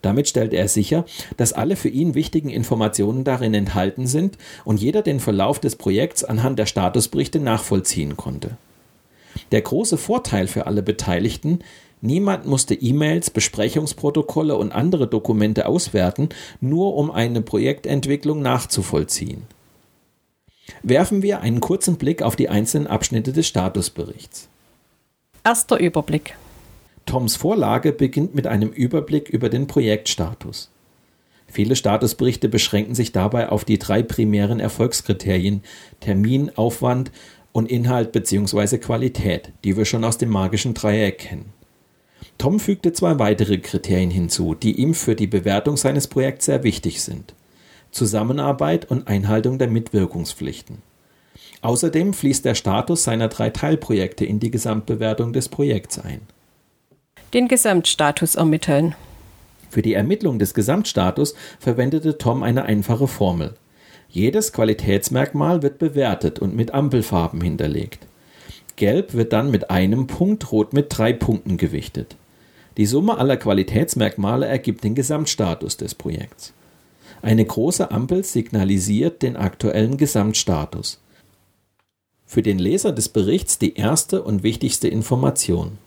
Damit 0.00 0.28
stellte 0.28 0.56
er 0.56 0.68
sicher, 0.68 1.04
dass 1.36 1.52
alle 1.52 1.76
für 1.76 1.88
ihn 1.88 2.14
wichtigen 2.14 2.48
Informationen 2.48 3.24
darin 3.24 3.54
enthalten 3.54 4.06
sind 4.06 4.38
und 4.64 4.80
jeder 4.80 5.02
den 5.02 5.20
Verlauf 5.20 5.60
des 5.60 5.76
Projekts 5.76 6.24
anhand 6.24 6.58
der 6.58 6.66
Statusberichte 6.66 7.40
nachvollziehen 7.40 8.16
konnte. 8.16 8.56
Der 9.50 9.60
große 9.60 9.98
Vorteil 9.98 10.46
für 10.46 10.66
alle 10.66 10.82
Beteiligten, 10.82 11.60
niemand 12.00 12.46
musste 12.46 12.74
E-Mails, 12.74 13.30
Besprechungsprotokolle 13.30 14.56
und 14.56 14.72
andere 14.72 15.06
Dokumente 15.06 15.66
auswerten, 15.66 16.30
nur 16.60 16.94
um 16.94 17.10
eine 17.10 17.42
Projektentwicklung 17.42 18.40
nachzuvollziehen. 18.42 19.42
Werfen 20.82 21.22
wir 21.22 21.40
einen 21.40 21.60
kurzen 21.60 21.96
Blick 21.96 22.22
auf 22.22 22.36
die 22.36 22.48
einzelnen 22.48 22.86
Abschnitte 22.86 23.32
des 23.32 23.46
Statusberichts. 23.46 24.48
Erster 25.44 25.78
Überblick. 25.78 26.34
Toms 27.06 27.36
Vorlage 27.36 27.92
beginnt 27.92 28.34
mit 28.34 28.46
einem 28.46 28.70
Überblick 28.70 29.28
über 29.28 29.48
den 29.48 29.66
Projektstatus. 29.66 30.70
Viele 31.46 31.76
Statusberichte 31.76 32.48
beschränken 32.48 32.94
sich 32.94 33.12
dabei 33.12 33.50
auf 33.50 33.64
die 33.64 33.78
drei 33.78 34.02
primären 34.02 34.60
Erfolgskriterien 34.60 35.62
Termin, 36.00 36.50
Aufwand 36.56 37.12
und 37.52 37.70
Inhalt 37.70 38.12
bzw. 38.12 38.78
Qualität, 38.78 39.52
die 39.64 39.76
wir 39.76 39.84
schon 39.84 40.04
aus 40.04 40.16
dem 40.16 40.30
magischen 40.30 40.72
Dreieck 40.72 41.18
kennen. 41.18 41.52
Tom 42.38 42.58
fügte 42.58 42.92
zwei 42.92 43.18
weitere 43.18 43.58
Kriterien 43.58 44.10
hinzu, 44.10 44.54
die 44.54 44.80
ihm 44.80 44.94
für 44.94 45.14
die 45.14 45.26
Bewertung 45.26 45.76
seines 45.76 46.06
Projekts 46.06 46.46
sehr 46.46 46.62
wichtig 46.62 47.02
sind. 47.02 47.34
Zusammenarbeit 47.90 48.90
und 48.90 49.06
Einhaltung 49.06 49.58
der 49.58 49.68
Mitwirkungspflichten. 49.68 50.78
Außerdem 51.60 52.14
fließt 52.14 52.44
der 52.44 52.54
Status 52.54 53.04
seiner 53.04 53.28
drei 53.28 53.50
Teilprojekte 53.50 54.24
in 54.24 54.40
die 54.40 54.50
Gesamtbewertung 54.50 55.34
des 55.34 55.50
Projekts 55.50 55.98
ein 55.98 56.22
den 57.34 57.48
Gesamtstatus 57.48 58.34
ermitteln. 58.34 58.94
Für 59.70 59.82
die 59.82 59.94
Ermittlung 59.94 60.38
des 60.38 60.52
Gesamtstatus 60.52 61.34
verwendete 61.58 62.18
Tom 62.18 62.42
eine 62.42 62.64
einfache 62.64 63.08
Formel. 63.08 63.54
Jedes 64.10 64.52
Qualitätsmerkmal 64.52 65.62
wird 65.62 65.78
bewertet 65.78 66.38
und 66.38 66.54
mit 66.54 66.74
Ampelfarben 66.74 67.40
hinterlegt. 67.40 68.06
Gelb 68.76 69.14
wird 69.14 69.32
dann 69.32 69.50
mit 69.50 69.70
einem 69.70 70.06
Punkt, 70.06 70.52
rot 70.52 70.74
mit 70.74 70.86
drei 70.90 71.14
Punkten 71.14 71.56
gewichtet. 71.56 72.16
Die 72.76 72.86
Summe 72.86 73.16
aller 73.16 73.38
Qualitätsmerkmale 73.38 74.46
ergibt 74.46 74.84
den 74.84 74.94
Gesamtstatus 74.94 75.78
des 75.78 75.94
Projekts. 75.94 76.52
Eine 77.22 77.44
große 77.44 77.90
Ampel 77.90 78.24
signalisiert 78.24 79.22
den 79.22 79.36
aktuellen 79.36 79.96
Gesamtstatus. 79.96 81.00
Für 82.26 82.42
den 82.42 82.58
Leser 82.58 82.92
des 82.92 83.08
Berichts 83.08 83.58
die 83.58 83.76
erste 83.76 84.22
und 84.22 84.42
wichtigste 84.42 84.88
Information. 84.88 85.78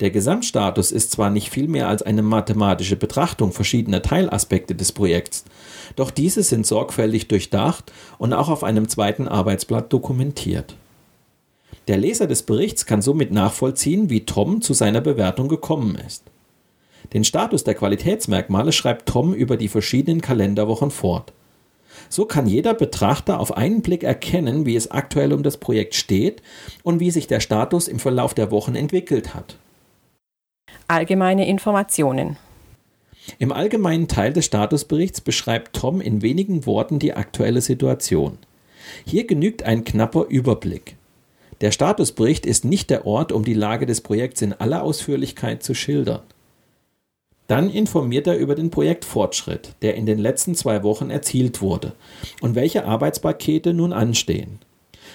Der 0.00 0.10
Gesamtstatus 0.10 0.92
ist 0.92 1.10
zwar 1.10 1.28
nicht 1.28 1.50
viel 1.50 1.66
mehr 1.66 1.88
als 1.88 2.02
eine 2.02 2.22
mathematische 2.22 2.94
Betrachtung 2.94 3.50
verschiedener 3.50 4.00
Teilaspekte 4.00 4.76
des 4.76 4.92
Projekts, 4.92 5.44
doch 5.96 6.12
diese 6.12 6.44
sind 6.44 6.66
sorgfältig 6.66 7.26
durchdacht 7.26 7.92
und 8.18 8.32
auch 8.32 8.48
auf 8.48 8.62
einem 8.62 8.88
zweiten 8.88 9.26
Arbeitsblatt 9.26 9.92
dokumentiert. 9.92 10.76
Der 11.88 11.96
Leser 11.96 12.26
des 12.26 12.42
Berichts 12.42 12.86
kann 12.86 13.02
somit 13.02 13.32
nachvollziehen, 13.32 14.08
wie 14.08 14.24
Tom 14.24 14.60
zu 14.60 14.72
seiner 14.72 15.00
Bewertung 15.00 15.48
gekommen 15.48 15.96
ist. 16.06 16.22
Den 17.12 17.24
Status 17.24 17.64
der 17.64 17.74
Qualitätsmerkmale 17.74 18.72
schreibt 18.72 19.08
Tom 19.08 19.32
über 19.32 19.56
die 19.56 19.68
verschiedenen 19.68 20.20
Kalenderwochen 20.20 20.90
fort. 20.90 21.32
So 22.08 22.26
kann 22.26 22.46
jeder 22.46 22.74
Betrachter 22.74 23.40
auf 23.40 23.56
einen 23.56 23.82
Blick 23.82 24.04
erkennen, 24.04 24.66
wie 24.66 24.76
es 24.76 24.90
aktuell 24.90 25.32
um 25.32 25.42
das 25.42 25.56
Projekt 25.56 25.94
steht 25.94 26.42
und 26.82 27.00
wie 27.00 27.10
sich 27.10 27.26
der 27.26 27.40
Status 27.40 27.88
im 27.88 27.98
Verlauf 27.98 28.34
der 28.34 28.50
Wochen 28.50 28.76
entwickelt 28.76 29.34
hat. 29.34 29.56
Allgemeine 30.86 31.46
Informationen. 31.46 32.36
Im 33.38 33.52
allgemeinen 33.52 34.08
Teil 34.08 34.32
des 34.32 34.46
Statusberichts 34.46 35.20
beschreibt 35.20 35.76
Tom 35.76 36.00
in 36.00 36.22
wenigen 36.22 36.66
Worten 36.66 36.98
die 36.98 37.12
aktuelle 37.14 37.60
Situation. 37.60 38.38
Hier 39.04 39.26
genügt 39.26 39.62
ein 39.62 39.84
knapper 39.84 40.26
Überblick. 40.28 40.96
Der 41.60 41.72
Statusbericht 41.72 42.46
ist 42.46 42.64
nicht 42.64 42.88
der 42.88 43.06
Ort, 43.06 43.32
um 43.32 43.44
die 43.44 43.54
Lage 43.54 43.84
des 43.84 44.00
Projekts 44.00 44.42
in 44.42 44.52
aller 44.52 44.82
Ausführlichkeit 44.82 45.62
zu 45.62 45.74
schildern. 45.74 46.22
Dann 47.48 47.70
informiert 47.70 48.26
er 48.26 48.36
über 48.36 48.54
den 48.54 48.70
Projektfortschritt, 48.70 49.74
der 49.82 49.94
in 49.94 50.06
den 50.06 50.18
letzten 50.18 50.54
zwei 50.54 50.82
Wochen 50.82 51.10
erzielt 51.10 51.60
wurde 51.60 51.94
und 52.40 52.54
welche 52.54 52.84
Arbeitspakete 52.84 53.72
nun 53.72 53.92
anstehen. 53.92 54.58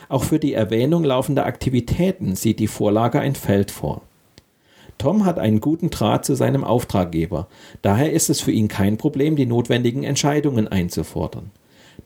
Auch 0.10 0.24
für 0.24 0.39
die 0.39 0.54
Erwähnung 0.54 1.04
laufender 1.04 1.46
Aktivitäten 1.46 2.36
sieht 2.36 2.60
die 2.60 2.68
Vorlage 2.68 3.20
ein 3.20 3.36
Feld 3.36 3.72
vor. 3.72 4.02
Tom 5.04 5.26
hat 5.26 5.38
einen 5.38 5.60
guten 5.60 5.89
Draht 5.89 6.24
zu 6.24 6.34
seinem 6.34 6.63
Auftraggeber, 6.63 7.50
daher 7.82 8.13
ist 8.13 8.30
es 8.30 8.39
für 8.39 8.54
ihn 8.54 8.70
kein 8.70 8.96
Problem, 8.96 9.36
die 9.36 9.46
notwendigen 9.46 10.06
Entscheidungen 10.06 10.70
einzufordern. 10.70 11.52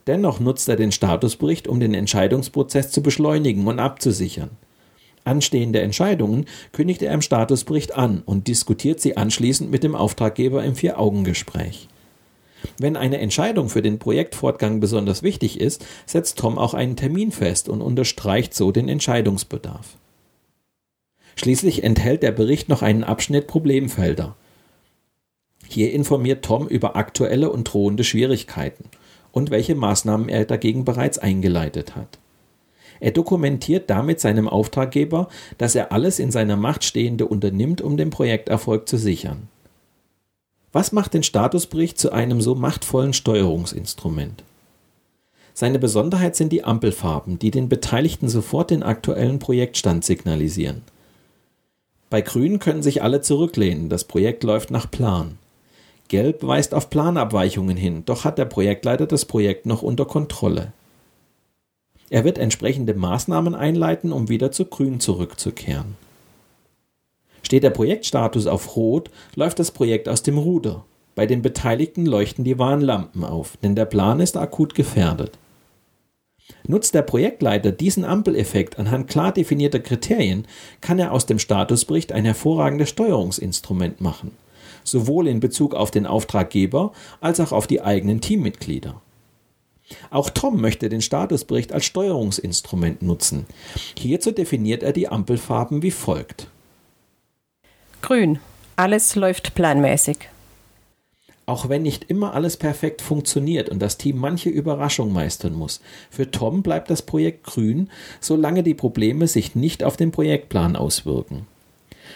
Dennoch 0.08 0.40
nutzt 0.40 0.68
er 0.68 0.78
den 0.78 0.92
Statusbericht, 0.92 1.68
um 1.68 1.80
den 1.80 1.94
Entscheidungsprozess 1.94 2.90
zu 2.90 3.04
beschleunigen 3.04 3.68
und 3.68 3.78
abzusichern. 3.78 4.50
Anstehende 5.26 5.80
Entscheidungen 5.82 6.46
kündigt 6.72 7.04
er 7.04 7.14
im 7.14 7.22
Statusbericht 7.22 7.96
an 7.96 8.24
und 8.26 8.48
diskutiert 8.48 9.00
sie 9.00 9.16
anschließend 9.16 9.70
mit 9.70 9.84
dem 9.84 9.94
Auftraggeber 9.94 10.64
im 10.64 10.74
Vier-Augen-Gespräch. 10.74 11.90
Wenn 12.80 12.98
eine 12.98 13.20
Entscheidung 13.20 13.70
für 13.70 13.84
den 13.84 14.00
Projektfortgang 14.00 14.80
besonders 14.80 15.22
wichtig 15.22 15.62
ist, 15.62 15.86
setzt 16.08 16.40
Tom 16.40 16.58
auch 16.58 16.74
einen 16.74 16.96
Termin 16.96 17.32
fest 17.32 17.70
und 17.70 17.82
unterstreicht 17.82 18.56
so 18.56 18.72
den 18.72 18.90
Entscheidungsbedarf. 18.90 19.98
Schließlich 21.38 21.84
enthält 21.84 22.24
der 22.24 22.32
Bericht 22.32 22.68
noch 22.68 22.82
einen 22.82 23.04
Abschnitt 23.04 23.46
Problemfelder. 23.46 24.36
Hier 25.68 25.94
informiert 25.94 26.44
Tom 26.44 26.68
über 26.68 26.96
aktuelle 26.96 27.52
und 27.52 27.66
drohende 27.66 28.04
Schwierigkeiten 28.04 28.86
und 29.32 29.52
welche 29.52 29.76
Maßnahmen 29.76 30.30
er 30.30 30.46
dagegen 30.46 30.84
bereits 30.84 31.20
eingeleitet 31.20 31.96
hat. 31.96 32.18
Er 33.00 33.12
dokumentiert 33.12 33.88
damit 33.92 34.20
seinem 34.20 34.50
Auftraggeber, 34.50 35.28
dass 35.60 35.76
er 35.76 35.92
alles 35.92 36.18
in 36.18 36.32
seiner 36.32 36.58
Macht 36.58 36.84
Stehende 36.84 37.28
unternimmt, 37.28 37.82
um 37.82 37.98
den 37.98 38.10
Projekterfolg 38.10 38.90
zu 38.90 38.98
sichern. 38.98 39.48
Was 40.72 40.92
macht 40.92 41.14
den 41.14 41.22
Statusbericht 41.22 42.00
zu 42.00 42.12
einem 42.12 42.42
so 42.42 42.56
machtvollen 42.56 43.14
Steuerungsinstrument? 43.14 44.44
Seine 45.54 45.78
Besonderheit 45.78 46.36
sind 46.36 46.52
die 46.52 46.64
Ampelfarben, 46.64 47.38
die 47.38 47.52
den 47.52 47.70
Beteiligten 47.70 48.28
sofort 48.28 48.72
den 48.72 48.82
aktuellen 48.82 49.38
Projektstand 49.38 50.04
signalisieren. 50.04 50.82
Bei 52.10 52.22
Grün 52.22 52.60
können 52.60 52.84
sich 52.84 53.04
alle 53.04 53.22
zurücklehnen, 53.22 53.90
das 53.90 54.06
Projekt 54.06 54.44
läuft 54.44 54.72
nach 54.72 54.90
Plan. 54.90 55.38
Gelb 56.08 56.42
weist 56.44 56.74
auf 56.74 56.90
Planabweichungen 56.90 57.76
hin, 57.76 58.04
doch 58.06 58.24
hat 58.24 58.38
der 58.38 58.46
Projektleiter 58.46 59.08
das 59.08 59.26
Projekt 59.26 59.66
noch 59.66 59.82
unter 59.82 60.06
Kontrolle. 60.06 60.72
Er 62.10 62.24
wird 62.24 62.38
entsprechende 62.38 62.94
Maßnahmen 62.94 63.54
einleiten, 63.54 64.14
um 64.14 64.30
wieder 64.30 64.52
zu 64.52 64.66
Grün 64.66 65.02
zurückzukehren. 65.02 65.98
Steht 67.44 67.64
der 67.64 67.72
Projektstatus 67.72 68.48
auf 68.48 68.78
Rot, 68.78 69.10
läuft 69.36 69.60
das 69.60 69.72
Projekt 69.72 70.08
aus 70.08 70.24
dem 70.24 70.38
Ruder. 70.38 70.86
Bei 71.16 71.26
den 71.26 71.42
Beteiligten 71.42 72.06
leuchten 72.06 72.46
die 72.46 72.58
Warnlampen 72.58 73.26
auf, 73.26 73.58
denn 73.58 73.76
der 73.76 73.86
Plan 73.86 74.22
ist 74.22 74.38
akut 74.38 74.76
gefährdet. 74.76 75.32
Nutzt 76.66 76.94
der 76.94 77.02
Projektleiter 77.02 77.72
diesen 77.72 78.04
Ampeleffekt 78.06 78.80
anhand 78.80 79.08
klar 79.08 79.32
definierter 79.32 79.80
Kriterien, 79.80 80.46
kann 80.82 81.00
er 81.00 81.12
aus 81.12 81.26
dem 81.26 81.40
Statusbericht 81.40 82.12
ein 82.12 82.26
hervorragendes 82.26 82.90
Steuerungsinstrument 82.90 84.02
machen, 84.02 84.32
sowohl 84.84 85.28
in 85.28 85.40
Bezug 85.40 85.76
auf 85.76 85.92
den 85.92 86.06
Auftraggeber 86.06 86.92
als 87.22 87.40
auch 87.40 87.52
auf 87.52 87.68
die 87.68 87.82
eigenen 87.82 88.22
Teammitglieder. 88.22 89.02
Auch 90.10 90.30
Tom 90.30 90.60
möchte 90.60 90.90
den 90.90 91.02
Statusbericht 91.02 91.72
als 91.72 91.86
Steuerungsinstrument 91.86 93.02
nutzen. 93.02 93.46
Hierzu 93.98 94.32
definiert 94.32 94.84
er 94.84 94.92
die 94.92 95.08
Ampelfarben 95.08 95.82
wie 95.82 95.92
folgt. 95.92 96.48
Grün. 98.02 98.40
Alles 98.76 99.16
läuft 99.16 99.56
planmäßig. 99.56 100.30
Auch 101.48 101.70
wenn 101.70 101.82
nicht 101.82 102.04
immer 102.10 102.34
alles 102.34 102.58
perfekt 102.58 103.02
funktioniert 103.02 103.70
und 103.70 103.82
das 103.82 103.98
Team 103.98 104.18
manche 104.18 104.50
Überraschung 104.50 105.14
meistern 105.14 105.54
muss, 105.54 105.80
für 106.12 106.30
Tom 106.30 106.62
bleibt 106.62 106.90
das 106.90 107.02
Projekt 107.02 107.46
grün, 107.46 107.90
solange 108.20 108.64
die 108.64 108.74
Probleme 108.74 109.28
sich 109.28 109.56
nicht 109.56 109.82
auf 109.82 109.96
den 109.96 110.12
Projektplan 110.12 110.76
auswirken. 110.76 111.48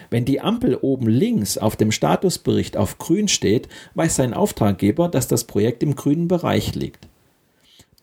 Wenn 0.09 0.25
die 0.25 0.41
Ampel 0.41 0.75
oben 0.75 1.07
links 1.07 1.57
auf 1.57 1.77
dem 1.77 1.93
Statusbericht 1.93 2.75
auf 2.75 2.97
grün 2.97 3.29
steht, 3.29 3.69
weiß 3.95 4.17
sein 4.17 4.33
Auftraggeber, 4.33 5.07
dass 5.07 5.29
das 5.29 5.45
Projekt 5.45 5.81
im 5.81 5.95
grünen 5.95 6.27
Bereich 6.27 6.75
liegt. 6.75 7.07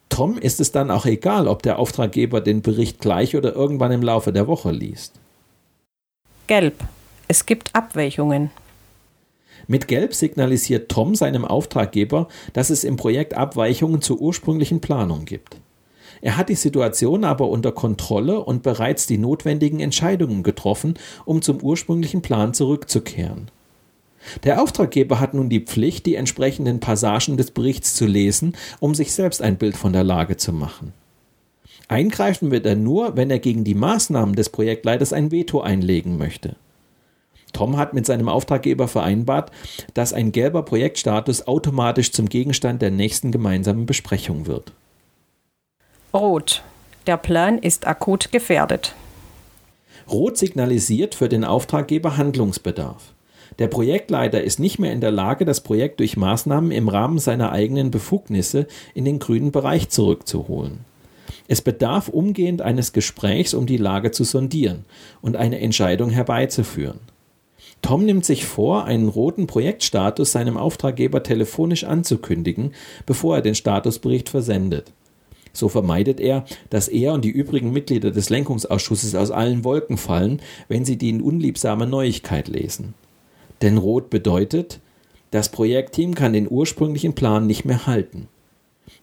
Tom 0.09 0.38
ist 0.38 0.61
es 0.61 0.73
dann 0.73 0.91
auch 0.91 1.05
egal, 1.05 1.47
ob 1.47 1.62
der 1.62 1.79
Auftraggeber 1.79 2.41
den 2.41 2.62
Bericht 2.62 3.01
gleich 3.01 3.37
oder 3.37 3.55
irgendwann 3.55 3.93
im 3.93 4.03
Laufe 4.03 4.33
der 4.33 4.47
Woche 4.47 4.73
liest. 4.73 5.12
Gelb. 6.47 6.83
Es 7.29 7.45
gibt 7.45 7.75
Abweichungen. 7.75 8.51
Mit 9.71 9.87
Gelb 9.87 10.15
signalisiert 10.15 10.91
Tom 10.91 11.15
seinem 11.15 11.45
Auftraggeber, 11.45 12.29
dass 12.55 12.71
es 12.71 12.85
im 12.85 12.97
Projekt 12.97 13.35
Abweichungen 13.35 14.01
zur 14.01 14.19
ursprünglichen 14.19 14.81
Planung 14.81 15.27
gibt. 15.27 15.57
Er 16.23 16.39
hat 16.39 16.49
die 16.49 16.55
Situation 16.55 17.23
aber 17.23 17.49
unter 17.49 17.71
Kontrolle 17.71 18.41
und 18.43 18.63
bereits 18.63 19.07
die 19.07 19.19
notwendigen 19.19 19.81
Entscheidungen 19.81 20.43
getroffen, 20.43 20.95
um 21.27 21.43
zum 21.43 21.63
ursprünglichen 21.63 22.23
Plan 22.23 22.55
zurückzukehren. 22.55 23.51
Der 24.43 24.63
Auftraggeber 24.63 25.21
hat 25.21 25.35
nun 25.35 25.51
die 25.51 25.61
Pflicht, 25.61 26.07
die 26.07 26.15
entsprechenden 26.15 26.81
Passagen 26.81 27.37
des 27.37 27.51
Berichts 27.51 27.95
zu 27.95 28.07
lesen, 28.07 28.57
um 28.81 28.95
sich 28.95 29.13
selbst 29.13 29.43
ein 29.43 29.59
Bild 29.59 29.77
von 29.77 29.93
der 29.93 30.03
Lage 30.03 30.39
zu 30.39 30.53
machen. 30.53 30.95
Eingreifen 31.89 32.51
wird 32.51 32.65
er 32.65 32.75
nur, 32.75 33.17
wenn 33.17 33.31
er 33.31 33.39
gegen 33.39 33.65
die 33.65 33.75
Maßnahmen 33.75 34.35
des 34.35 34.49
Projektleiters 34.49 35.13
ein 35.13 35.31
Veto 35.31 35.61
einlegen 35.61 36.17
möchte. 36.17 36.57
Tom 37.53 37.77
hat 37.77 37.95
mit 37.95 38.07
seinem 38.07 38.29
Auftraggeber 38.29 38.89
vereinbart, 38.89 39.51
dass 39.95 40.13
ein 40.13 40.33
gelber 40.33 40.63
Projektstatus 40.63 41.47
automatisch 41.47 42.13
zum 42.13 42.29
Gegenstand 42.29 42.83
der 42.83 42.91
nächsten 42.91 43.33
gemeinsamen 43.33 43.87
Besprechung 43.87 44.47
wird. 44.47 44.73
Rot. 46.13 46.63
Der 47.07 47.17
Plan 47.17 47.59
ist 47.59 47.87
akut 47.87 48.33
gefährdet. 48.33 48.95
Rot 50.11 50.37
signalisiert 50.39 51.15
für 51.15 51.29
den 51.29 51.45
Auftraggeber 51.45 52.17
Handlungsbedarf. 52.17 53.13
Der 53.59 53.69
Projektleiter 53.69 54.43
ist 54.43 54.61
nicht 54.61 54.79
mehr 54.79 54.93
in 54.93 55.01
der 55.01 55.11
Lage, 55.11 55.45
das 55.45 55.63
Projekt 55.63 56.01
durch 56.01 56.17
Maßnahmen 56.17 56.71
im 56.71 56.89
Rahmen 56.89 57.19
seiner 57.19 57.51
eigenen 57.51 57.91
Befugnisse 57.91 58.67
in 58.95 59.05
den 59.05 59.19
grünen 59.19 59.53
Bereich 59.53 59.89
zurückzuholen. 59.89 60.81
Es 61.49 61.63
bedarf 61.63 62.09
umgehend 62.09 62.63
eines 62.63 62.93
Gesprächs, 62.93 63.55
um 63.55 63.67
die 63.67 63.79
Lage 63.79 64.11
zu 64.11 64.25
sondieren 64.25 64.85
und 65.23 65.37
eine 65.37 65.61
Entscheidung 65.61 66.11
herbeizuführen. 66.11 67.01
Tom 67.83 68.05
nimmt 68.05 68.25
sich 68.25 68.45
vor, 68.45 68.85
einen 68.85 69.09
roten 69.09 69.47
Projektstatus 69.47 70.33
seinem 70.33 70.57
Auftraggeber 70.57 71.23
telefonisch 71.23 71.85
anzukündigen, 71.85 72.73
bevor 73.07 73.37
er 73.37 73.43
den 73.43 73.55
Statusbericht 73.55 74.29
versendet. 74.29 74.93
So 75.53 75.69
vermeidet 75.69 76.21
er, 76.21 76.45
dass 76.71 76.88
er 76.88 77.12
und 77.14 77.25
die 77.25 77.31
übrigen 77.31 77.73
Mitglieder 77.73 78.11
des 78.11 78.31
Lenkungsausschusses 78.31 79.14
aus 79.14 79.31
allen 79.31 79.64
Wolken 79.64 79.97
fallen, 79.97 80.41
wenn 80.69 80.85
sie 80.85 80.97
die 80.97 81.21
unliebsame 81.21 81.87
Neuigkeit 81.87 82.49
lesen. 82.49 82.95
Denn 83.62 83.77
rot 83.77 84.11
bedeutet, 84.11 84.81
das 85.31 85.49
Projektteam 85.49 86.14
kann 86.14 86.33
den 86.33 86.51
ursprünglichen 86.51 87.14
Plan 87.14 87.47
nicht 87.47 87.64
mehr 87.64 87.87
halten. 87.87 88.29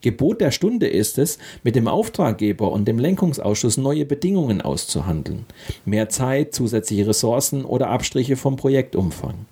Gebot 0.01 0.41
der 0.41 0.51
Stunde 0.51 0.87
ist 0.87 1.17
es, 1.17 1.37
mit 1.63 1.75
dem 1.75 1.87
Auftraggeber 1.87 2.71
und 2.71 2.87
dem 2.87 2.99
Lenkungsausschuss 2.99 3.77
neue 3.77 4.05
Bedingungen 4.05 4.61
auszuhandeln. 4.61 5.45
Mehr 5.85 6.09
Zeit, 6.09 6.53
zusätzliche 6.53 7.07
Ressourcen 7.07 7.65
oder 7.65 7.89
Abstriche 7.89 8.35
vom 8.35 8.55
Projektumfang, 8.55 9.45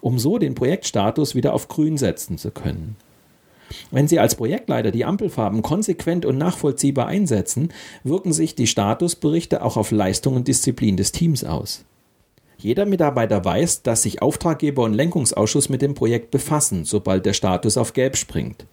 um 0.00 0.18
so 0.18 0.38
den 0.38 0.54
Projektstatus 0.54 1.34
wieder 1.34 1.54
auf 1.54 1.68
grün 1.68 1.98
setzen 1.98 2.38
zu 2.38 2.50
können. 2.50 2.96
Wenn 3.90 4.08
Sie 4.08 4.18
als 4.18 4.36
Projektleiter 4.36 4.90
die 4.90 5.04
Ampelfarben 5.04 5.62
konsequent 5.62 6.24
und 6.24 6.38
nachvollziehbar 6.38 7.06
einsetzen, 7.06 7.72
wirken 8.04 8.32
sich 8.32 8.54
die 8.54 8.66
Statusberichte 8.66 9.62
auch 9.62 9.76
auf 9.76 9.90
Leistung 9.90 10.36
und 10.36 10.48
Disziplin 10.48 10.96
des 10.96 11.12
Teams 11.12 11.44
aus. 11.44 11.84
Jeder 12.58 12.86
Mitarbeiter 12.86 13.44
weiß, 13.44 13.82
dass 13.82 14.02
sich 14.02 14.22
Auftraggeber 14.22 14.82
und 14.82 14.94
Lenkungsausschuss 14.94 15.68
mit 15.68 15.82
dem 15.82 15.94
Projekt 15.94 16.30
befassen, 16.30 16.84
sobald 16.84 17.26
der 17.26 17.34
Status 17.34 17.76
auf 17.76 17.92
Gelb 17.92 18.16
springt. 18.16 18.66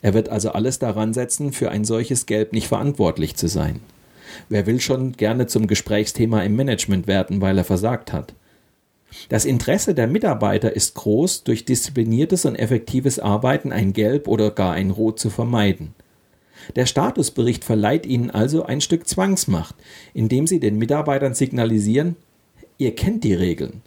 Er 0.00 0.14
wird 0.14 0.28
also 0.28 0.50
alles 0.52 0.78
daran 0.78 1.12
setzen, 1.14 1.52
für 1.52 1.70
ein 1.70 1.84
solches 1.84 2.26
Gelb 2.26 2.52
nicht 2.52 2.68
verantwortlich 2.68 3.36
zu 3.36 3.48
sein. 3.48 3.80
Wer 4.48 4.66
will 4.66 4.80
schon 4.80 5.12
gerne 5.12 5.46
zum 5.46 5.66
Gesprächsthema 5.66 6.42
im 6.42 6.56
Management 6.56 7.06
werden, 7.06 7.40
weil 7.40 7.58
er 7.58 7.64
versagt 7.64 8.12
hat? 8.12 8.34
Das 9.28 9.44
Interesse 9.44 9.94
der 9.94 10.06
Mitarbeiter 10.06 10.74
ist 10.74 10.94
groß, 10.94 11.44
durch 11.44 11.64
diszipliniertes 11.64 12.44
und 12.44 12.56
effektives 12.56 13.18
Arbeiten 13.18 13.72
ein 13.72 13.92
Gelb 13.92 14.26
oder 14.26 14.50
gar 14.50 14.72
ein 14.72 14.90
Rot 14.90 15.18
zu 15.18 15.28
vermeiden. 15.28 15.94
Der 16.76 16.86
Statusbericht 16.86 17.64
verleiht 17.64 18.06
Ihnen 18.06 18.30
also 18.30 18.64
ein 18.64 18.80
Stück 18.80 19.06
Zwangsmacht, 19.06 19.74
indem 20.14 20.46
Sie 20.46 20.60
den 20.60 20.78
Mitarbeitern 20.78 21.34
signalisieren, 21.34 22.16
ihr 22.78 22.94
kennt 22.94 23.24
die 23.24 23.34
Regeln. 23.34 23.82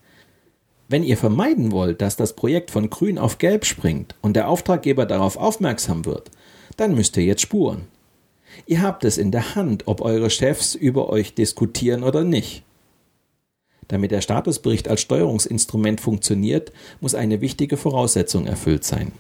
Wenn 0.87 1.03
ihr 1.03 1.17
vermeiden 1.17 1.71
wollt, 1.71 2.01
dass 2.01 2.15
das 2.15 2.33
Projekt 2.33 2.69
von 2.69 2.89
grün 2.89 3.17
auf 3.17 3.39
gelb 3.39 3.65
springt 3.65 4.15
und 4.21 4.35
der 4.35 4.47
Auftraggeber 4.47 5.05
darauf 5.05 5.35
aufmerksam 5.35 6.05
wird, 6.05 6.29
dann 6.77 6.93
müsst 6.93 7.17
ihr 7.17 7.23
jetzt 7.23 7.41
spuren. 7.41 7.87
Ihr 8.67 8.81
habt 8.81 9.03
es 9.03 9.17
in 9.17 9.31
der 9.31 9.55
Hand, 9.55 9.87
ob 9.87 10.01
eure 10.01 10.29
Chefs 10.29 10.75
über 10.75 11.09
euch 11.09 11.33
diskutieren 11.33 12.03
oder 12.03 12.23
nicht. 12.23 12.63
Damit 13.87 14.11
der 14.11 14.21
Statusbericht 14.21 14.87
als 14.87 15.01
Steuerungsinstrument 15.01 16.01
funktioniert, 16.01 16.71
muss 17.01 17.15
eine 17.15 17.41
wichtige 17.41 17.77
Voraussetzung 17.77 18.47
erfüllt 18.47 18.83
sein. 18.83 19.11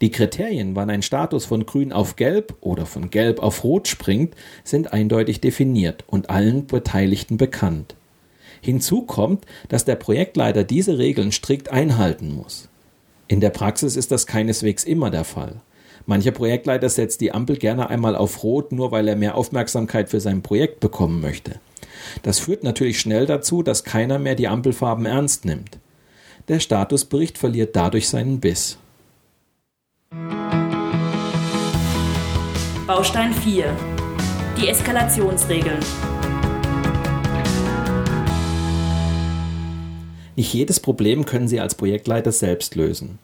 Die 0.00 0.10
Kriterien, 0.10 0.74
wann 0.74 0.90
ein 0.90 1.02
Status 1.02 1.44
von 1.44 1.64
grün 1.64 1.92
auf 1.92 2.16
gelb 2.16 2.56
oder 2.60 2.86
von 2.86 3.10
gelb 3.10 3.38
auf 3.38 3.62
rot 3.62 3.86
springt, 3.86 4.34
sind 4.64 4.92
eindeutig 4.92 5.40
definiert 5.40 6.04
und 6.08 6.28
allen 6.28 6.66
Beteiligten 6.66 7.36
bekannt. 7.36 7.94
Hinzu 8.62 9.02
kommt, 9.02 9.44
dass 9.68 9.84
der 9.84 9.96
Projektleiter 9.96 10.62
diese 10.62 10.96
Regeln 10.96 11.32
strikt 11.32 11.70
einhalten 11.70 12.32
muss. 12.32 12.68
In 13.26 13.40
der 13.40 13.50
Praxis 13.50 13.96
ist 13.96 14.12
das 14.12 14.26
keineswegs 14.26 14.84
immer 14.84 15.10
der 15.10 15.24
Fall. 15.24 15.60
Mancher 16.06 16.30
Projektleiter 16.30 16.88
setzt 16.88 17.20
die 17.20 17.32
Ampel 17.32 17.56
gerne 17.56 17.90
einmal 17.90 18.14
auf 18.14 18.42
Rot, 18.44 18.70
nur 18.70 18.92
weil 18.92 19.08
er 19.08 19.16
mehr 19.16 19.36
Aufmerksamkeit 19.36 20.08
für 20.08 20.20
sein 20.20 20.42
Projekt 20.42 20.78
bekommen 20.78 21.20
möchte. 21.20 21.60
Das 22.22 22.38
führt 22.38 22.62
natürlich 22.62 23.00
schnell 23.00 23.26
dazu, 23.26 23.62
dass 23.62 23.84
keiner 23.84 24.18
mehr 24.18 24.36
die 24.36 24.48
Ampelfarben 24.48 25.06
ernst 25.06 25.44
nimmt. 25.44 25.78
Der 26.48 26.60
Statusbericht 26.60 27.38
verliert 27.38 27.74
dadurch 27.74 28.08
seinen 28.08 28.38
Biss. 28.40 28.78
Baustein 32.86 33.32
4. 33.32 33.76
Die 34.60 34.68
Eskalationsregeln. 34.68 35.80
Nicht 40.36 40.52
jedes 40.54 40.80
Problem 40.80 41.26
können 41.26 41.48
Sie 41.48 41.60
als 41.60 41.74
Projektleiter 41.74 42.32
selbst 42.32 42.74
lösen. 42.74 43.18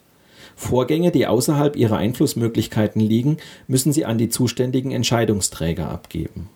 Vorgänge, 0.57 1.12
die 1.12 1.27
außerhalb 1.27 1.77
Ihrer 1.77 1.99
Einflussmöglichkeiten 1.99 3.01
liegen, 3.01 3.37
müssen 3.66 3.92
Sie 3.92 4.05
an 4.05 4.18
die 4.18 4.29
zuständigen 4.29 4.90
Entscheidungsträger 4.90 5.88
abgeben. 5.88 6.51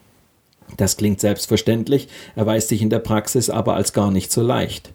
Das 0.76 0.96
klingt 0.96 1.20
selbstverständlich, 1.20 2.08
erweist 2.34 2.68
sich 2.68 2.82
in 2.82 2.90
der 2.90 2.98
Praxis 2.98 3.50
aber 3.50 3.74
als 3.74 3.92
gar 3.92 4.10
nicht 4.10 4.32
so 4.32 4.42
leicht. 4.42 4.92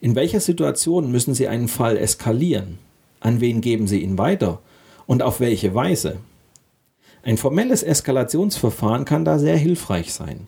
In 0.00 0.14
welcher 0.14 0.40
Situation 0.40 1.10
müssen 1.10 1.34
Sie 1.34 1.48
einen 1.48 1.68
Fall 1.68 1.96
eskalieren? 1.96 2.78
An 3.20 3.40
wen 3.40 3.60
geben 3.60 3.88
Sie 3.88 4.00
ihn 4.00 4.18
weiter? 4.18 4.60
Und 5.06 5.22
auf 5.22 5.40
welche 5.40 5.74
Weise? 5.74 6.18
Ein 7.22 7.36
formelles 7.36 7.82
Eskalationsverfahren 7.82 9.04
kann 9.04 9.24
da 9.24 9.38
sehr 9.38 9.56
hilfreich 9.56 10.12
sein. 10.12 10.46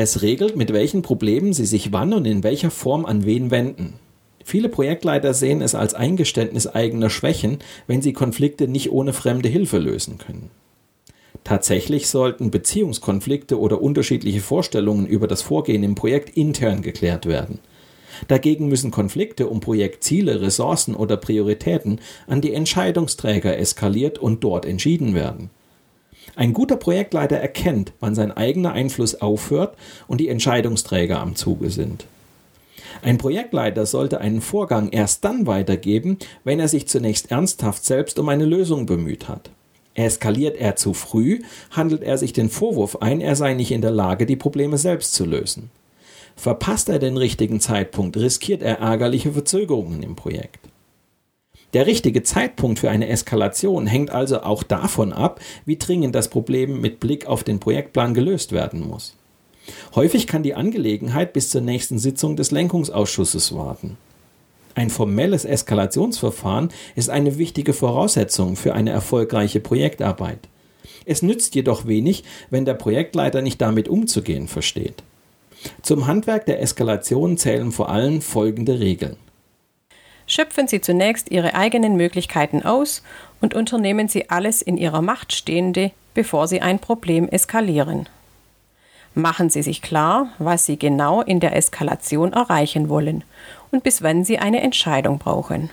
Es 0.00 0.22
regelt, 0.22 0.54
mit 0.54 0.72
welchen 0.72 1.02
Problemen 1.02 1.52
Sie 1.52 1.66
sich 1.66 1.92
wann 1.92 2.12
und 2.14 2.24
in 2.24 2.44
welcher 2.44 2.70
Form 2.70 3.04
an 3.04 3.26
wen 3.26 3.50
wenden. 3.50 3.94
Viele 4.44 4.68
Projektleiter 4.68 5.34
sehen 5.34 5.60
es 5.60 5.74
als 5.74 5.92
Eingeständnis 5.92 6.68
eigener 6.68 7.10
Schwächen, 7.10 7.58
wenn 7.88 8.00
sie 8.00 8.12
Konflikte 8.12 8.68
nicht 8.68 8.92
ohne 8.92 9.12
fremde 9.12 9.48
Hilfe 9.48 9.78
lösen 9.78 10.18
können. 10.18 10.50
Tatsächlich 11.42 12.06
sollten 12.06 12.52
Beziehungskonflikte 12.52 13.58
oder 13.58 13.82
unterschiedliche 13.82 14.40
Vorstellungen 14.40 15.04
über 15.04 15.26
das 15.26 15.42
Vorgehen 15.42 15.82
im 15.82 15.96
Projekt 15.96 16.36
intern 16.36 16.80
geklärt 16.80 17.26
werden. 17.26 17.58
Dagegen 18.28 18.68
müssen 18.68 18.92
Konflikte 18.92 19.48
um 19.48 19.58
Projektziele, 19.58 20.40
Ressourcen 20.40 20.94
oder 20.94 21.16
Prioritäten 21.16 22.00
an 22.28 22.40
die 22.40 22.54
Entscheidungsträger 22.54 23.58
eskaliert 23.58 24.18
und 24.20 24.44
dort 24.44 24.64
entschieden 24.64 25.14
werden. 25.14 25.50
Ein 26.36 26.52
guter 26.52 26.76
Projektleiter 26.76 27.36
erkennt, 27.36 27.92
wann 28.00 28.14
sein 28.14 28.30
eigener 28.30 28.72
Einfluss 28.72 29.20
aufhört 29.20 29.76
und 30.06 30.20
die 30.20 30.28
Entscheidungsträger 30.28 31.20
am 31.20 31.34
Zuge 31.34 31.70
sind. 31.70 32.06
Ein 33.02 33.18
Projektleiter 33.18 33.86
sollte 33.86 34.20
einen 34.20 34.40
Vorgang 34.40 34.90
erst 34.90 35.24
dann 35.24 35.46
weitergeben, 35.46 36.18
wenn 36.44 36.60
er 36.60 36.68
sich 36.68 36.88
zunächst 36.88 37.30
ernsthaft 37.30 37.84
selbst 37.84 38.18
um 38.18 38.28
eine 38.28 38.44
Lösung 38.44 38.86
bemüht 38.86 39.28
hat. 39.28 39.50
Eskaliert 39.94 40.56
er 40.56 40.76
zu 40.76 40.94
früh, 40.94 41.40
handelt 41.70 42.02
er 42.02 42.18
sich 42.18 42.32
den 42.32 42.50
Vorwurf 42.50 42.96
ein, 43.02 43.20
er 43.20 43.34
sei 43.34 43.54
nicht 43.54 43.72
in 43.72 43.82
der 43.82 43.90
Lage, 43.90 44.26
die 44.26 44.36
Probleme 44.36 44.78
selbst 44.78 45.12
zu 45.14 45.24
lösen. 45.24 45.70
Verpasst 46.36 46.88
er 46.88 47.00
den 47.00 47.16
richtigen 47.16 47.58
Zeitpunkt, 47.58 48.16
riskiert 48.16 48.62
er 48.62 48.78
ärgerliche 48.78 49.32
Verzögerungen 49.32 50.04
im 50.04 50.14
Projekt. 50.14 50.60
Der 51.74 51.86
richtige 51.86 52.22
Zeitpunkt 52.22 52.78
für 52.78 52.90
eine 52.90 53.08
Eskalation 53.08 53.86
hängt 53.86 54.10
also 54.10 54.40
auch 54.42 54.62
davon 54.62 55.12
ab, 55.12 55.40
wie 55.66 55.76
dringend 55.76 56.14
das 56.14 56.28
Problem 56.28 56.80
mit 56.80 56.98
Blick 56.98 57.26
auf 57.26 57.44
den 57.44 57.60
Projektplan 57.60 58.14
gelöst 58.14 58.52
werden 58.52 58.86
muss. 58.86 59.16
Häufig 59.94 60.26
kann 60.26 60.42
die 60.42 60.54
Angelegenheit 60.54 61.34
bis 61.34 61.50
zur 61.50 61.60
nächsten 61.60 61.98
Sitzung 61.98 62.36
des 62.36 62.50
Lenkungsausschusses 62.50 63.54
warten. 63.54 63.98
Ein 64.74 64.88
formelles 64.88 65.44
Eskalationsverfahren 65.44 66.70
ist 66.94 67.10
eine 67.10 67.36
wichtige 67.36 67.74
Voraussetzung 67.74 68.56
für 68.56 68.74
eine 68.74 68.90
erfolgreiche 68.90 69.60
Projektarbeit. 69.60 70.38
Es 71.04 71.20
nützt 71.20 71.54
jedoch 71.54 71.86
wenig, 71.86 72.24
wenn 72.48 72.64
der 72.64 72.74
Projektleiter 72.74 73.42
nicht 73.42 73.60
damit 73.60 73.88
umzugehen 73.88 74.48
versteht. 74.48 75.02
Zum 75.82 76.06
Handwerk 76.06 76.46
der 76.46 76.62
Eskalation 76.62 77.36
zählen 77.36 77.72
vor 77.72 77.88
allem 77.88 78.22
folgende 78.22 78.78
Regeln. 78.78 79.16
Schöpfen 80.28 80.68
Sie 80.68 80.82
zunächst 80.82 81.30
Ihre 81.30 81.54
eigenen 81.54 81.96
Möglichkeiten 81.96 82.62
aus 82.62 83.02
und 83.40 83.54
unternehmen 83.54 84.08
Sie 84.08 84.28
alles 84.28 84.60
in 84.60 84.76
Ihrer 84.76 85.00
Macht 85.00 85.32
Stehende, 85.32 85.90
bevor 86.12 86.46
Sie 86.46 86.60
ein 86.60 86.78
Problem 86.78 87.28
eskalieren. 87.28 88.08
Machen 89.14 89.48
Sie 89.48 89.62
sich 89.62 89.80
klar, 89.80 90.28
was 90.38 90.66
Sie 90.66 90.78
genau 90.78 91.22
in 91.22 91.40
der 91.40 91.56
Eskalation 91.56 92.34
erreichen 92.34 92.90
wollen 92.90 93.24
und 93.70 93.82
bis 93.82 94.02
wann 94.02 94.22
Sie 94.22 94.38
eine 94.38 94.60
Entscheidung 94.60 95.18
brauchen. 95.18 95.70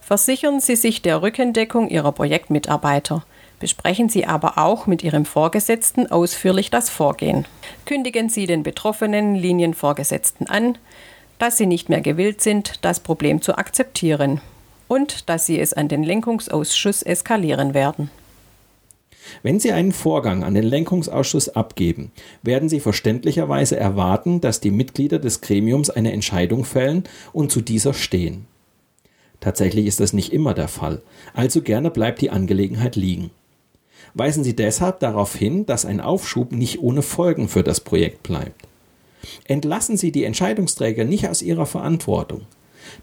Versichern 0.00 0.60
Sie 0.60 0.76
sich 0.76 1.00
der 1.00 1.22
Rückendeckung 1.22 1.88
Ihrer 1.88 2.12
Projektmitarbeiter. 2.12 3.24
Besprechen 3.60 4.10
Sie 4.10 4.26
aber 4.26 4.58
auch 4.58 4.86
mit 4.86 5.02
Ihrem 5.02 5.24
Vorgesetzten 5.24 6.10
ausführlich 6.10 6.70
das 6.70 6.90
Vorgehen. 6.90 7.46
Kündigen 7.86 8.28
Sie 8.28 8.46
den 8.46 8.62
betroffenen 8.62 9.36
Linienvorgesetzten 9.36 10.48
an, 10.48 10.76
dass 11.42 11.56
Sie 11.56 11.66
nicht 11.66 11.88
mehr 11.88 12.00
gewillt 12.00 12.40
sind, 12.40 12.74
das 12.82 13.00
Problem 13.00 13.42
zu 13.42 13.58
akzeptieren 13.58 14.40
und 14.86 15.28
dass 15.28 15.44
Sie 15.44 15.58
es 15.58 15.72
an 15.72 15.88
den 15.88 16.04
Lenkungsausschuss 16.04 17.02
eskalieren 17.02 17.74
werden. 17.74 18.12
Wenn 19.42 19.58
Sie 19.58 19.72
einen 19.72 19.90
Vorgang 19.90 20.44
an 20.44 20.54
den 20.54 20.62
Lenkungsausschuss 20.62 21.48
abgeben, 21.48 22.12
werden 22.42 22.68
Sie 22.68 22.78
verständlicherweise 22.78 23.76
erwarten, 23.76 24.40
dass 24.40 24.60
die 24.60 24.70
Mitglieder 24.70 25.18
des 25.18 25.40
Gremiums 25.40 25.90
eine 25.90 26.12
Entscheidung 26.12 26.64
fällen 26.64 27.02
und 27.32 27.50
zu 27.50 27.60
dieser 27.60 27.92
stehen. 27.92 28.46
Tatsächlich 29.40 29.86
ist 29.86 29.98
das 29.98 30.12
nicht 30.12 30.32
immer 30.32 30.54
der 30.54 30.68
Fall, 30.68 31.02
also 31.34 31.60
gerne 31.60 31.90
bleibt 31.90 32.20
die 32.20 32.30
Angelegenheit 32.30 32.94
liegen. 32.94 33.32
Weisen 34.14 34.44
Sie 34.44 34.54
deshalb 34.54 35.00
darauf 35.00 35.34
hin, 35.34 35.66
dass 35.66 35.86
ein 35.86 36.00
Aufschub 36.00 36.52
nicht 36.52 36.80
ohne 36.80 37.02
Folgen 37.02 37.48
für 37.48 37.64
das 37.64 37.80
Projekt 37.80 38.22
bleibt. 38.22 38.68
Entlassen 39.44 39.96
Sie 39.96 40.12
die 40.12 40.24
Entscheidungsträger 40.24 41.04
nicht 41.04 41.28
aus 41.28 41.42
ihrer 41.42 41.66
Verantwortung. 41.66 42.42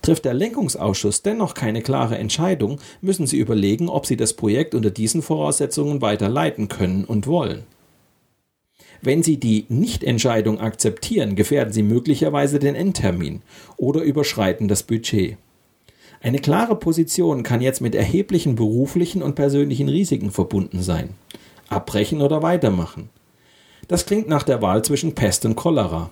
Trifft 0.01 0.25
der 0.25 0.33
Lenkungsausschuss 0.33 1.21
dennoch 1.21 1.53
keine 1.53 1.81
klare 1.81 2.17
Entscheidung, 2.17 2.79
müssen 3.01 3.27
Sie 3.27 3.37
überlegen, 3.37 3.89
ob 3.89 4.05
Sie 4.05 4.17
das 4.17 4.33
Projekt 4.33 4.75
unter 4.75 4.91
diesen 4.91 5.21
Voraussetzungen 5.21 6.01
weiter 6.01 6.29
leiten 6.29 6.67
können 6.67 7.05
und 7.05 7.27
wollen. 7.27 7.63
Wenn 9.01 9.23
Sie 9.23 9.37
die 9.37 9.65
Nichtentscheidung 9.69 10.59
akzeptieren, 10.59 11.35
gefährden 11.35 11.73
Sie 11.73 11.83
möglicherweise 11.83 12.59
den 12.59 12.75
Endtermin 12.75 13.41
oder 13.77 14.01
überschreiten 14.01 14.67
das 14.67 14.83
Budget. 14.83 15.37
Eine 16.21 16.39
klare 16.39 16.75
Position 16.75 17.43
kann 17.43 17.61
jetzt 17.61 17.79
mit 17.79 17.95
erheblichen 17.95 18.55
beruflichen 18.55 19.23
und 19.23 19.35
persönlichen 19.35 19.87
Risiken 19.87 20.31
verbunden 20.31 20.81
sein. 20.81 21.11
Abbrechen 21.69 22.21
oder 22.21 22.43
weitermachen. 22.43 23.09
Das 23.89 24.05
klingt 24.05 24.29
nach 24.29 24.43
der 24.43 24.61
Wahl 24.61 24.83
zwischen 24.83 25.15
Pest 25.15 25.45
und 25.45 25.55
Cholera. 25.55 26.11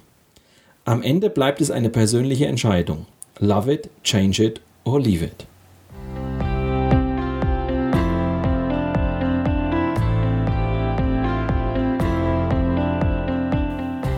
Am 0.83 1.03
Ende 1.03 1.29
bleibt 1.29 1.61
es 1.61 1.69
eine 1.69 1.89
persönliche 1.89 2.47
Entscheidung. 2.47 3.05
Love 3.37 3.71
it, 3.71 3.89
change 4.03 4.43
it 4.43 4.61
or 4.83 4.99
leave 4.99 5.23
it. 5.23 5.45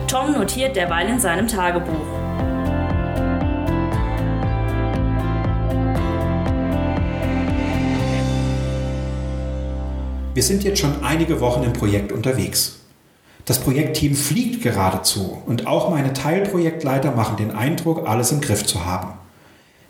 Tom 0.08 0.32
notiert 0.32 0.78
derweil 0.78 1.10
in 1.10 1.20
seinem 1.20 1.50
Tagebuch. 1.50 2.08
Wir 10.34 10.44
sind 10.44 10.64
jetzt 10.64 10.80
schon 10.80 11.04
einige 11.04 11.42
Wochen 11.42 11.64
im 11.64 11.74
Projekt 11.74 12.14
unterwegs. 12.14 12.79
Das 13.50 13.58
Projektteam 13.58 14.14
fliegt 14.14 14.62
geradezu 14.62 15.42
und 15.48 15.66
auch 15.66 15.90
meine 15.90 16.14
Teilprojektleiter 16.14 17.14
machen 17.14 17.36
den 17.36 17.50
Eindruck, 17.50 18.08
alles 18.08 18.32
im 18.32 18.42
Griff 18.42 18.64
zu 18.64 18.86
haben. 18.86 19.14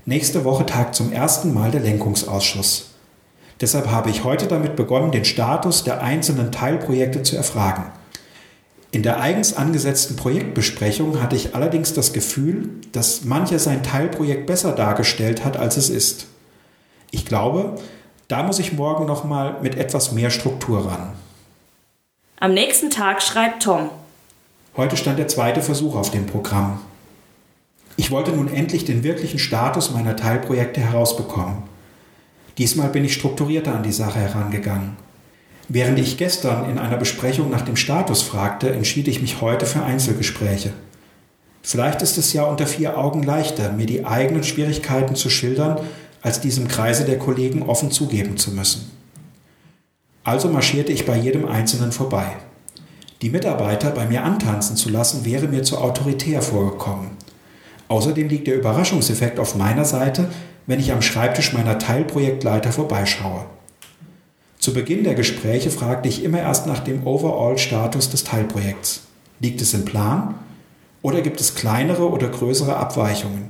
Nächste 0.06 0.46
Woche 0.46 0.66
tagt 0.66 0.96
zum 0.96 1.12
ersten 1.12 1.54
Mal 1.54 1.70
der 1.70 1.82
Lenkungsausschuss. 1.82 2.92
Deshalb 3.60 3.92
habe 3.92 4.12
ich 4.12 4.24
heute 4.24 4.48
damit 4.48 4.78
begonnen, 4.78 5.12
den 5.12 5.26
Status 5.26 5.84
der 5.84 6.02
einzelnen 6.02 6.54
Teilprojekte 6.54 7.22
zu 7.22 7.36
erfragen. 7.36 7.84
In 8.92 9.04
der 9.04 9.20
eigens 9.20 9.58
angesetzten 9.58 10.16
Projektbesprechung 10.16 11.22
hatte 11.22 11.36
ich 11.36 11.54
allerdings 11.54 11.94
das 11.94 12.14
Gefühl, 12.14 12.70
dass 12.94 13.26
mancher 13.26 13.60
sein 13.60 13.84
Teilprojekt 13.84 14.46
besser 14.46 14.72
dargestellt 14.72 15.44
hat, 15.44 15.58
als 15.58 15.76
es 15.76 15.90
ist. 15.90 16.28
Ich 17.12 17.26
glaube, 17.26 17.76
da 18.30 18.42
muss 18.42 18.60
ich 18.60 18.72
morgen 18.72 19.06
noch 19.06 19.26
mal 19.26 19.58
mit 19.62 19.76
etwas 19.76 20.14
mehr 20.14 20.30
Struktur 20.30 20.90
ran. 20.90 21.12
Am 22.42 22.54
nächsten 22.54 22.90
Tag 22.90 23.22
schreibt 23.22 23.64
Tom. 23.64 23.90
Heute 24.78 24.96
stand 24.96 25.20
der 25.20 25.28
zweite 25.28 25.62
Versuch 25.62 25.98
auf 25.98 26.10
dem 26.10 26.26
Programm. 26.26 26.80
Ich 27.98 28.12
wollte 28.12 28.32
nun 28.32 28.48
endlich 28.48 28.86
den 28.86 29.04
wirklichen 29.04 29.40
Status 29.40 29.92
meiner 29.92 30.16
Teilprojekte 30.16 30.80
herausbekommen. 30.80 31.64
Diesmal 32.58 32.88
bin 32.88 33.04
ich 33.04 33.14
strukturierter 33.14 33.76
an 33.76 33.84
die 33.84 33.92
Sache 33.92 34.20
herangegangen. 34.20 34.96
Während 35.68 36.00
ich 36.00 36.16
gestern 36.16 36.70
in 36.70 36.80
einer 36.80 36.96
Besprechung 36.96 37.50
nach 37.50 37.64
dem 37.64 37.76
Status 37.76 38.22
fragte, 38.22 38.72
entschied 38.72 39.10
ich 39.10 39.22
mich 39.22 39.42
heute 39.42 39.66
für 39.66 39.84
Einzelgespräche. 39.84 40.72
Vielleicht 41.62 42.02
ist 42.02 42.18
es 42.18 42.32
ja 42.32 42.46
unter 42.46 42.68
vier 42.68 42.98
Augen 42.98 43.22
leichter, 43.22 43.74
mir 43.74 43.86
die 43.86 44.06
eigenen 44.06 44.46
Schwierigkeiten 44.46 45.16
zu 45.16 45.30
schildern, 45.30 45.82
als 46.22 46.40
diesem 46.40 46.70
Kreise 46.70 47.04
der 47.04 47.20
Kollegen 47.20 47.64
offen 47.64 47.92
zugeben 47.92 48.38
zu 48.38 48.52
müssen. 48.52 48.99
Also 50.30 50.48
marschierte 50.48 50.92
ich 50.92 51.08
bei 51.08 51.18
jedem 51.18 51.48
Einzelnen 51.48 51.92
vorbei. 51.92 52.28
Die 53.24 53.32
Mitarbeiter 53.32 53.90
bei 53.90 54.06
mir 54.06 54.24
antanzen 54.24 54.76
zu 54.76 54.90
lassen, 54.90 55.26
wäre 55.26 55.48
mir 55.48 55.64
zu 55.64 55.80
autoritär 55.80 56.44
vorgekommen. 56.44 57.10
Außerdem 57.88 58.30
liegt 58.30 58.46
der 58.46 58.58
Überraschungseffekt 58.58 59.40
auf 59.40 59.56
meiner 59.56 59.86
Seite, 59.86 60.30
wenn 60.68 60.80
ich 60.80 60.92
am 60.92 61.02
Schreibtisch 61.02 61.52
meiner 61.54 61.80
Teilprojektleiter 61.80 62.72
vorbeischaue. 62.72 63.48
Zu 64.60 64.72
Beginn 64.72 65.04
der 65.04 65.16
Gespräche 65.16 65.72
fragte 65.72 66.08
ich 66.08 66.24
immer 66.24 66.42
erst 66.42 66.68
nach 66.68 66.82
dem 66.82 67.08
Overall-Status 67.08 68.12
des 68.12 68.24
Teilprojekts. 68.24 69.08
Liegt 69.40 69.62
es 69.62 69.74
im 69.74 69.84
Plan 69.84 70.36
oder 71.02 71.22
gibt 71.22 71.42
es 71.42 71.56
kleinere 71.56 72.08
oder 72.08 72.28
größere 72.28 72.78
Abweichungen? 72.78 73.50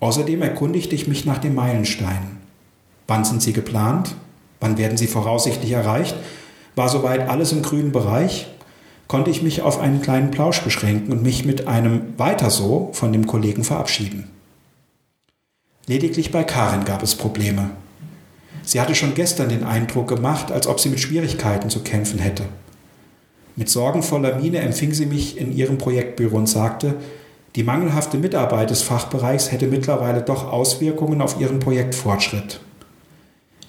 Außerdem 0.00 0.40
erkundigte 0.40 0.94
ich 0.94 1.06
mich 1.06 1.26
nach 1.26 1.36
den 1.36 1.54
Meilensteinen. 1.54 2.38
Wann 3.06 3.26
sind 3.26 3.42
sie 3.42 3.52
geplant? 3.52 4.14
Wann 4.62 4.78
werden 4.78 4.96
sie 4.96 5.08
voraussichtlich 5.08 5.72
erreicht? 5.72 6.14
War 6.76 6.88
soweit 6.88 7.28
alles 7.28 7.52
im 7.52 7.62
grünen 7.62 7.92
Bereich? 7.92 8.46
Konnte 9.08 9.28
ich 9.30 9.42
mich 9.42 9.60
auf 9.60 9.80
einen 9.80 10.00
kleinen 10.00 10.30
Plausch 10.30 10.62
beschränken 10.62 11.12
und 11.12 11.22
mich 11.22 11.44
mit 11.44 11.66
einem 11.66 12.16
Weiter 12.16 12.48
so 12.48 12.90
von 12.92 13.12
dem 13.12 13.26
Kollegen 13.26 13.64
verabschieden? 13.64 14.30
Lediglich 15.88 16.30
bei 16.30 16.44
Karin 16.44 16.84
gab 16.84 17.02
es 17.02 17.16
Probleme. 17.16 17.70
Sie 18.62 18.80
hatte 18.80 18.94
schon 18.94 19.14
gestern 19.14 19.48
den 19.48 19.64
Eindruck 19.64 20.06
gemacht, 20.06 20.52
als 20.52 20.68
ob 20.68 20.78
sie 20.78 20.90
mit 20.90 21.00
Schwierigkeiten 21.00 21.68
zu 21.68 21.80
kämpfen 21.80 22.20
hätte. 22.20 22.44
Mit 23.56 23.68
sorgenvoller 23.68 24.36
Miene 24.36 24.60
empfing 24.60 24.94
sie 24.94 25.06
mich 25.06 25.38
in 25.38 25.54
ihrem 25.54 25.76
Projektbüro 25.76 26.36
und 26.36 26.48
sagte, 26.48 26.94
die 27.56 27.64
mangelhafte 27.64 28.16
Mitarbeit 28.16 28.70
des 28.70 28.82
Fachbereichs 28.82 29.50
hätte 29.50 29.66
mittlerweile 29.66 30.22
doch 30.22 30.50
Auswirkungen 30.50 31.20
auf 31.20 31.38
ihren 31.40 31.58
Projektfortschritt. 31.58 32.60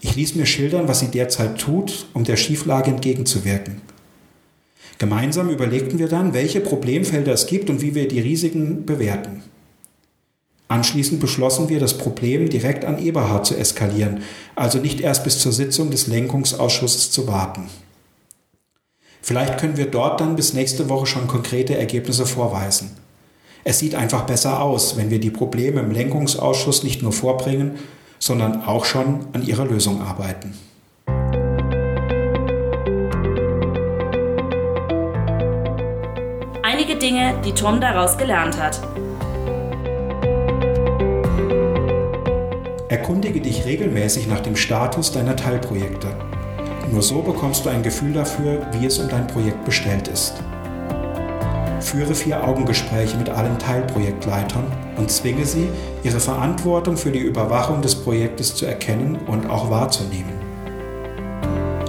Ich 0.04 0.16
ließ 0.16 0.36
mir 0.36 0.46
schildern, 0.46 0.90
was 0.90 1.00
sie 1.00 1.08
derzeit 1.08 1.58
tut, 1.58 2.08
um 2.14 2.26
der 2.26 2.36
Schieflage 2.36 2.92
entgegenzuwirken. 2.92 3.82
Gemeinsam 4.98 5.50
überlegten 5.50 5.98
wir 5.98 6.10
dann, 6.10 6.34
welche 6.34 6.60
Problemfelder 6.60 7.32
es 7.32 7.48
gibt 7.48 7.70
und 7.70 7.82
wie 7.82 7.96
wir 7.96 8.10
die 8.10 8.20
Risiken 8.20 8.86
bewerten. 8.86 9.44
Anschließend 10.68 11.22
beschlossen 11.22 11.70
wir, 11.70 11.80
das 11.80 11.98
Problem 11.98 12.50
direkt 12.50 12.84
an 12.84 13.02
Eberhard 13.02 13.46
zu 13.46 13.56
eskalieren, 13.56 14.24
also 14.56 14.78
nicht 14.78 15.00
erst 15.00 15.24
bis 15.24 15.40
zur 15.40 15.54
Sitzung 15.54 15.90
des 15.90 16.08
Lenkungsausschusses 16.08 17.12
zu 17.12 17.28
warten. 17.28 17.70
Vielleicht 19.22 19.58
können 19.58 19.78
wir 19.78 19.86
dort 19.86 20.20
dann 20.20 20.36
bis 20.36 20.54
nächste 20.54 20.90
Woche 20.90 21.06
schon 21.06 21.28
konkrete 21.28 21.78
Ergebnisse 21.78 22.26
vorweisen. 22.26 22.92
Es 23.64 23.80
sieht 23.80 23.96
einfach 23.96 24.26
besser 24.26 24.62
aus, 24.62 24.98
wenn 24.98 25.10
wir 25.10 25.20
die 25.20 25.32
Probleme 25.32 25.80
im 25.80 25.92
Lenkungsausschuss 25.92 26.84
nicht 26.84 27.02
nur 27.02 27.14
vorbringen, 27.14 27.76
sondern 28.24 28.64
auch 28.64 28.86
schon 28.86 29.26
an 29.34 29.46
ihrer 29.46 29.66
Lösung 29.66 30.02
arbeiten. 30.02 30.58
Einige 36.64 36.96
Dinge, 36.96 37.36
die 37.44 37.52
Tom 37.52 37.82
daraus 37.82 38.18
gelernt 38.18 38.58
hat. 38.58 38.80
Erkundige 42.88 43.42
dich 43.42 43.66
regelmäßig 43.66 44.28
nach 44.28 44.40
dem 44.40 44.56
Status 44.56 45.12
deiner 45.12 45.36
Teilprojekte. 45.36 46.08
Nur 46.92 47.02
so 47.02 47.22
bekommst 47.22 47.66
du 47.66 47.70
ein 47.70 47.84
Gefühl 47.84 48.14
dafür, 48.14 48.66
wie 48.72 48.86
es 48.86 49.00
um 49.00 49.10
dein 49.10 49.28
Projekt 49.28 49.66
bestellt 49.66 50.08
ist. 50.08 50.36
Führe 51.84 52.16
Vier-Augen-Gespräche 52.16 53.18
mit 53.18 53.30
allen 53.30 53.60
Teilprojektleitern 53.60 54.64
und 54.98 55.12
zwinge 55.12 55.46
sie, 55.46 55.68
ihre 56.04 56.20
Verantwortung 56.20 56.96
für 56.96 57.12
die 57.12 57.20
Überwachung 57.20 57.82
des 57.82 57.94
Projektes 57.94 58.56
zu 58.56 58.66
erkennen 58.66 59.18
und 59.28 59.50
auch 59.50 59.70
wahrzunehmen. 59.70 60.32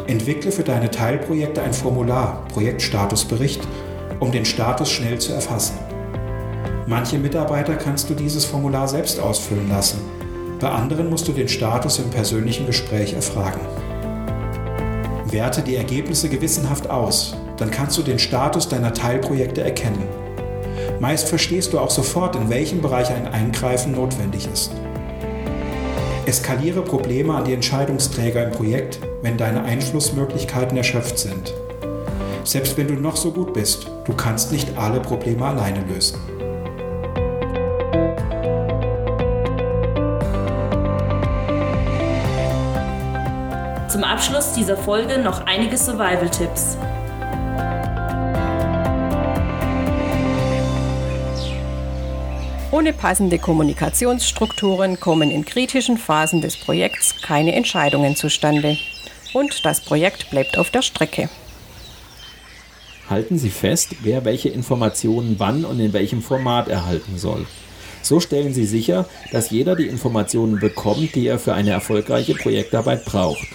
Entwickle 0.08 0.50
für 0.50 0.64
deine 0.64 0.90
Teilprojekte 0.90 1.62
ein 1.62 1.72
Formular, 1.72 2.44
Projektstatusbericht, 2.52 3.66
um 4.20 4.32
den 4.32 4.44
Status 4.44 4.90
schnell 4.90 5.18
zu 5.18 5.32
erfassen. 5.32 5.78
Manche 6.86 7.18
Mitarbeiter 7.18 7.76
kannst 7.76 8.10
du 8.10 8.14
dieses 8.14 8.44
Formular 8.44 8.88
selbst 8.88 9.20
ausfüllen 9.20 9.68
lassen. 9.70 10.00
Bei 10.60 10.70
anderen 10.70 11.08
musst 11.08 11.28
du 11.28 11.32
den 11.32 11.48
Status 11.48 11.98
im 11.98 12.10
persönlichen 12.10 12.66
Gespräch 12.66 13.14
erfragen. 13.14 13.60
Werte 15.26 15.62
die 15.62 15.76
Ergebnisse 15.76 16.28
gewissenhaft 16.28 16.90
aus, 16.90 17.36
dann 17.56 17.70
kannst 17.70 17.98
du 17.98 18.02
den 18.02 18.18
Status 18.18 18.68
deiner 18.68 18.92
Teilprojekte 18.92 19.62
erkennen. 19.62 20.06
Meist 21.00 21.28
verstehst 21.28 21.72
du 21.72 21.78
auch 21.78 21.90
sofort, 21.90 22.36
in 22.36 22.48
welchem 22.48 22.80
Bereich 22.80 23.10
ein 23.10 23.28
Eingreifen 23.28 23.92
notwendig 23.92 24.48
ist. 24.52 24.72
Eskaliere 26.26 26.82
Probleme 26.82 27.34
an 27.34 27.44
die 27.44 27.52
Entscheidungsträger 27.52 28.44
im 28.44 28.52
Projekt, 28.52 28.98
wenn 29.22 29.36
deine 29.36 29.62
Einflussmöglichkeiten 29.64 30.76
erschöpft 30.76 31.18
sind. 31.18 31.52
Selbst 32.44 32.76
wenn 32.76 32.88
du 32.88 32.94
noch 32.94 33.16
so 33.16 33.30
gut 33.30 33.52
bist, 33.52 33.86
du 34.04 34.14
kannst 34.14 34.52
nicht 34.52 34.76
alle 34.78 35.00
Probleme 35.00 35.44
alleine 35.44 35.84
lösen. 35.84 36.18
Zum 43.88 44.02
Abschluss 44.02 44.52
dieser 44.52 44.76
Folge 44.76 45.18
noch 45.18 45.46
einige 45.46 45.76
Survival-Tipps. 45.76 46.76
Ohne 52.74 52.92
passende 52.92 53.38
Kommunikationsstrukturen 53.38 54.98
kommen 54.98 55.30
in 55.30 55.44
kritischen 55.44 55.96
Phasen 55.96 56.40
des 56.40 56.56
Projekts 56.56 57.22
keine 57.22 57.54
Entscheidungen 57.54 58.16
zustande. 58.16 58.76
Und 59.32 59.64
das 59.64 59.80
Projekt 59.80 60.28
bleibt 60.30 60.58
auf 60.58 60.70
der 60.70 60.82
Strecke. 60.82 61.28
Halten 63.08 63.38
Sie 63.38 63.50
fest, 63.50 63.94
wer 64.02 64.24
welche 64.24 64.48
Informationen 64.48 65.36
wann 65.38 65.64
und 65.64 65.78
in 65.78 65.92
welchem 65.92 66.20
Format 66.20 66.66
erhalten 66.66 67.16
soll. 67.16 67.46
So 68.02 68.18
stellen 68.18 68.52
Sie 68.52 68.66
sicher, 68.66 69.08
dass 69.30 69.50
jeder 69.50 69.76
die 69.76 69.86
Informationen 69.86 70.58
bekommt, 70.58 71.14
die 71.14 71.28
er 71.28 71.38
für 71.38 71.54
eine 71.54 71.70
erfolgreiche 71.70 72.34
Projektarbeit 72.34 73.04
braucht. 73.04 73.46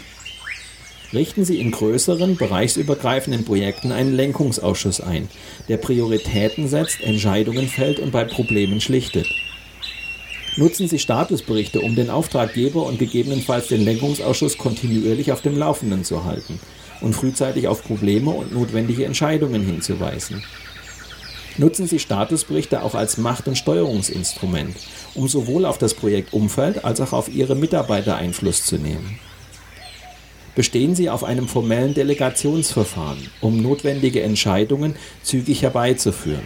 Richten 1.11 1.43
Sie 1.43 1.59
in 1.59 1.71
größeren, 1.71 2.37
bereichsübergreifenden 2.37 3.43
Projekten 3.43 3.91
einen 3.91 4.13
Lenkungsausschuss 4.13 5.01
ein, 5.01 5.27
der 5.67 5.77
Prioritäten 5.77 6.67
setzt, 6.67 7.01
Entscheidungen 7.01 7.67
fällt 7.67 7.99
und 7.99 8.11
bei 8.11 8.25
Problemen 8.25 8.79
schlichtet. 8.79 9.27
Nutzen 10.55 10.87
Sie 10.87 10.99
Statusberichte, 10.99 11.81
um 11.81 11.95
den 11.95 12.11
Auftraggeber 12.11 12.83
und 12.85 12.99
gegebenenfalls 12.99 13.69
den 13.69 13.83
Lenkungsausschuss 13.83 14.59
kontinuierlich 14.59 15.31
auf 15.31 15.41
dem 15.41 15.57
Laufenden 15.57 16.03
zu 16.03 16.25
halten 16.25 16.59
und 17.01 17.15
frühzeitig 17.15 17.67
auf 17.67 17.83
Probleme 17.83 18.29
und 18.29 18.53
notwendige 18.53 19.05
Entscheidungen 19.05 19.65
hinzuweisen. 19.65 20.43
Nutzen 21.57 21.87
Sie 21.87 21.97
Statusberichte 21.97 22.83
auch 22.83 22.93
als 22.93 23.17
Macht- 23.17 23.47
und 23.47 23.57
Steuerungsinstrument, 23.57 24.75
um 25.15 25.27
sowohl 25.27 25.65
auf 25.65 25.79
das 25.79 25.95
Projektumfeld 25.95 26.85
als 26.85 27.01
auch 27.01 27.13
auf 27.13 27.29
Ihre 27.29 27.55
Mitarbeiter 27.55 28.15
Einfluss 28.15 28.63
zu 28.63 28.77
nehmen 28.77 29.19
bestehen 30.59 30.93
Sie 30.93 31.09
auf 31.09 31.23
einem 31.23 31.47
formellen 31.47 31.93
Delegationsverfahren, 31.93 33.29
um 33.39 33.61
notwendige 33.61 34.21
Entscheidungen 34.23 34.97
zügig 35.23 35.61
herbeizuführen. 35.61 36.43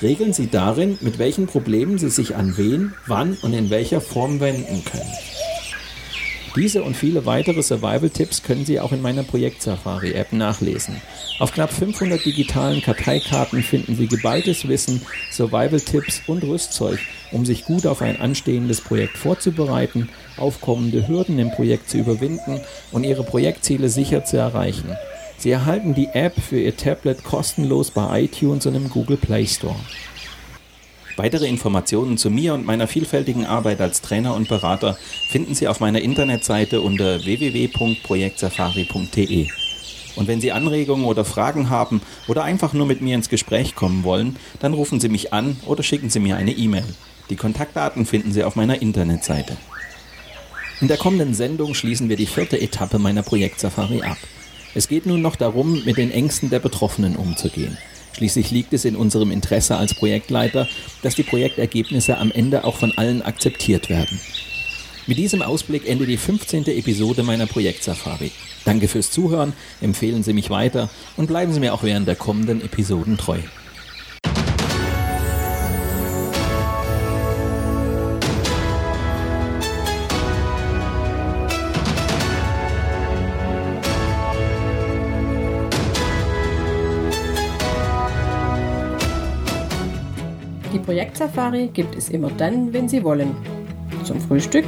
Regeln 0.00 0.32
Sie 0.32 0.46
darin, 0.46 0.96
mit 1.02 1.18
welchen 1.18 1.46
Problemen 1.46 1.98
Sie 1.98 2.08
sich 2.08 2.36
an 2.36 2.56
wen, 2.56 2.94
wann 3.06 3.36
und 3.42 3.52
in 3.52 3.68
welcher 3.68 4.00
Form 4.00 4.40
wenden 4.40 4.82
können. 4.86 5.12
Diese 6.56 6.84
und 6.84 6.96
viele 6.96 7.26
weitere 7.26 7.62
Survival-Tipps 7.62 8.44
können 8.44 8.64
Sie 8.64 8.78
auch 8.78 8.92
in 8.92 9.02
meiner 9.02 9.24
Projekt 9.24 9.60
Safari-App 9.60 10.32
nachlesen. 10.32 11.02
Auf 11.40 11.52
knapp 11.52 11.72
500 11.72 12.24
digitalen 12.24 12.80
Karteikarten 12.80 13.62
finden 13.64 13.96
Sie 13.96 14.06
geballtes 14.06 14.68
Wissen, 14.68 15.02
Survival-Tipps 15.32 16.22
und 16.28 16.44
Rüstzeug, 16.44 17.00
um 17.32 17.44
sich 17.44 17.64
gut 17.64 17.86
auf 17.86 18.02
ein 18.02 18.20
anstehendes 18.20 18.80
Projekt 18.80 19.18
vorzubereiten, 19.18 20.08
aufkommende 20.36 21.08
Hürden 21.08 21.40
im 21.40 21.50
Projekt 21.50 21.90
zu 21.90 21.98
überwinden 21.98 22.60
und 22.92 23.02
Ihre 23.02 23.24
Projektziele 23.24 23.88
sicher 23.88 24.24
zu 24.24 24.36
erreichen. 24.36 24.96
Sie 25.38 25.50
erhalten 25.50 25.94
die 25.94 26.08
App 26.12 26.40
für 26.40 26.60
Ihr 26.60 26.76
Tablet 26.76 27.24
kostenlos 27.24 27.90
bei 27.90 28.22
iTunes 28.22 28.64
und 28.66 28.76
im 28.76 28.88
Google 28.90 29.16
Play 29.16 29.46
Store. 29.46 29.76
Weitere 31.16 31.46
Informationen 31.46 32.18
zu 32.18 32.28
mir 32.28 32.54
und 32.54 32.66
meiner 32.66 32.88
vielfältigen 32.88 33.46
Arbeit 33.46 33.80
als 33.80 34.00
Trainer 34.00 34.34
und 34.34 34.48
Berater 34.48 34.98
finden 35.28 35.54
Sie 35.54 35.68
auf 35.68 35.78
meiner 35.78 36.00
Internetseite 36.00 36.80
unter 36.80 37.24
www.projektsafari.de. 37.24 39.46
Und 40.16 40.26
wenn 40.26 40.40
Sie 40.40 40.50
Anregungen 40.50 41.04
oder 41.04 41.24
Fragen 41.24 41.70
haben 41.70 42.00
oder 42.26 42.42
einfach 42.42 42.72
nur 42.72 42.86
mit 42.86 43.00
mir 43.00 43.14
ins 43.14 43.28
Gespräch 43.28 43.76
kommen 43.76 44.02
wollen, 44.02 44.34
dann 44.58 44.74
rufen 44.74 44.98
Sie 44.98 45.08
mich 45.08 45.32
an 45.32 45.56
oder 45.66 45.84
schicken 45.84 46.10
Sie 46.10 46.18
mir 46.18 46.36
eine 46.36 46.50
E-Mail. 46.52 46.84
Die 47.30 47.36
Kontaktdaten 47.36 48.06
finden 48.06 48.32
Sie 48.32 48.42
auf 48.42 48.56
meiner 48.56 48.82
Internetseite. 48.82 49.56
In 50.80 50.88
der 50.88 50.96
kommenden 50.96 51.34
Sendung 51.34 51.74
schließen 51.74 52.08
wir 52.08 52.16
die 52.16 52.26
vierte 52.26 52.60
Etappe 52.60 52.98
meiner 52.98 53.22
Projektsafari 53.22 54.02
ab. 54.02 54.18
Es 54.74 54.88
geht 54.88 55.06
nun 55.06 55.22
noch 55.22 55.36
darum, 55.36 55.84
mit 55.84 55.96
den 55.96 56.10
Ängsten 56.10 56.50
der 56.50 56.58
Betroffenen 56.58 57.14
umzugehen. 57.14 57.78
Schließlich 58.16 58.50
liegt 58.50 58.72
es 58.72 58.84
in 58.84 58.96
unserem 58.96 59.30
Interesse 59.30 59.76
als 59.76 59.94
Projektleiter, 59.94 60.68
dass 61.02 61.16
die 61.16 61.22
Projektergebnisse 61.22 62.16
am 62.18 62.30
Ende 62.30 62.64
auch 62.64 62.76
von 62.76 62.92
allen 62.96 63.22
akzeptiert 63.22 63.88
werden. 63.88 64.20
Mit 65.06 65.18
diesem 65.18 65.42
Ausblick 65.42 65.86
endet 65.86 66.08
die 66.08 66.16
15. 66.16 66.66
Episode 66.66 67.22
meiner 67.22 67.46
Projektsafari. 67.46 68.30
Danke 68.64 68.88
fürs 68.88 69.10
Zuhören, 69.10 69.52
empfehlen 69.82 70.22
Sie 70.22 70.32
mich 70.32 70.48
weiter 70.48 70.88
und 71.16 71.26
bleiben 71.26 71.52
Sie 71.52 71.60
mir 71.60 71.74
auch 71.74 71.82
während 71.82 72.08
der 72.08 72.16
kommenden 72.16 72.62
Episoden 72.62 73.18
treu. 73.18 73.38
Projektsafari 91.14 91.68
gibt 91.68 91.94
es 91.94 92.08
immer 92.08 92.28
dann, 92.28 92.72
wenn 92.72 92.88
Sie 92.88 93.04
wollen. 93.04 93.36
Zum 94.02 94.20
Frühstück, 94.20 94.64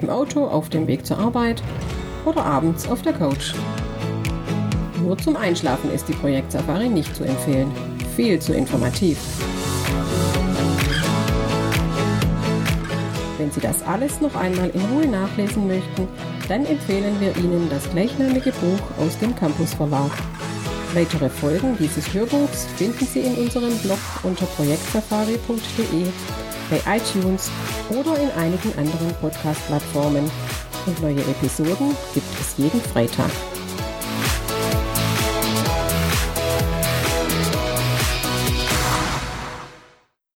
im 0.00 0.08
Auto 0.08 0.46
auf 0.46 0.70
dem 0.70 0.86
Weg 0.86 1.04
zur 1.04 1.18
Arbeit 1.18 1.62
oder 2.24 2.42
abends 2.42 2.88
auf 2.88 3.02
der 3.02 3.12
Couch. 3.12 3.52
Nur 5.02 5.18
zum 5.18 5.36
Einschlafen 5.36 5.92
ist 5.92 6.08
die 6.08 6.14
Projektsafari 6.14 6.88
nicht 6.88 7.14
zu 7.14 7.24
empfehlen. 7.24 7.70
Viel 8.16 8.40
zu 8.40 8.54
informativ. 8.54 9.18
Wenn 13.36 13.50
Sie 13.50 13.60
das 13.60 13.82
alles 13.82 14.22
noch 14.22 14.34
einmal 14.36 14.70
in 14.70 14.80
Ruhe 14.86 15.06
nachlesen 15.06 15.66
möchten, 15.66 16.08
dann 16.48 16.64
empfehlen 16.64 17.14
wir 17.20 17.36
Ihnen 17.36 17.68
das 17.68 17.90
gleichnamige 17.90 18.52
Buch 18.52 19.04
aus 19.04 19.18
dem 19.18 19.36
Campus 19.36 19.74
Verlag. 19.74 20.12
Weitere 20.94 21.28
Folgen 21.28 21.76
dieses 21.76 22.14
Hörbuchs 22.14 22.66
finden 22.76 23.04
Sie 23.04 23.20
in 23.20 23.34
unserem 23.34 23.76
Blog 23.78 23.98
unter 24.22 24.46
projektsafari.de, 24.46 26.06
bei 26.70 26.96
iTunes 26.96 27.50
oder 27.90 28.16
in 28.16 28.30
einigen 28.40 28.72
anderen 28.78 29.12
Podcast-Plattformen. 29.20 30.30
Und 30.86 31.02
neue 31.02 31.20
Episoden 31.20 31.96
gibt 32.14 32.40
es 32.40 32.54
jeden 32.58 32.80
Freitag. 32.80 33.30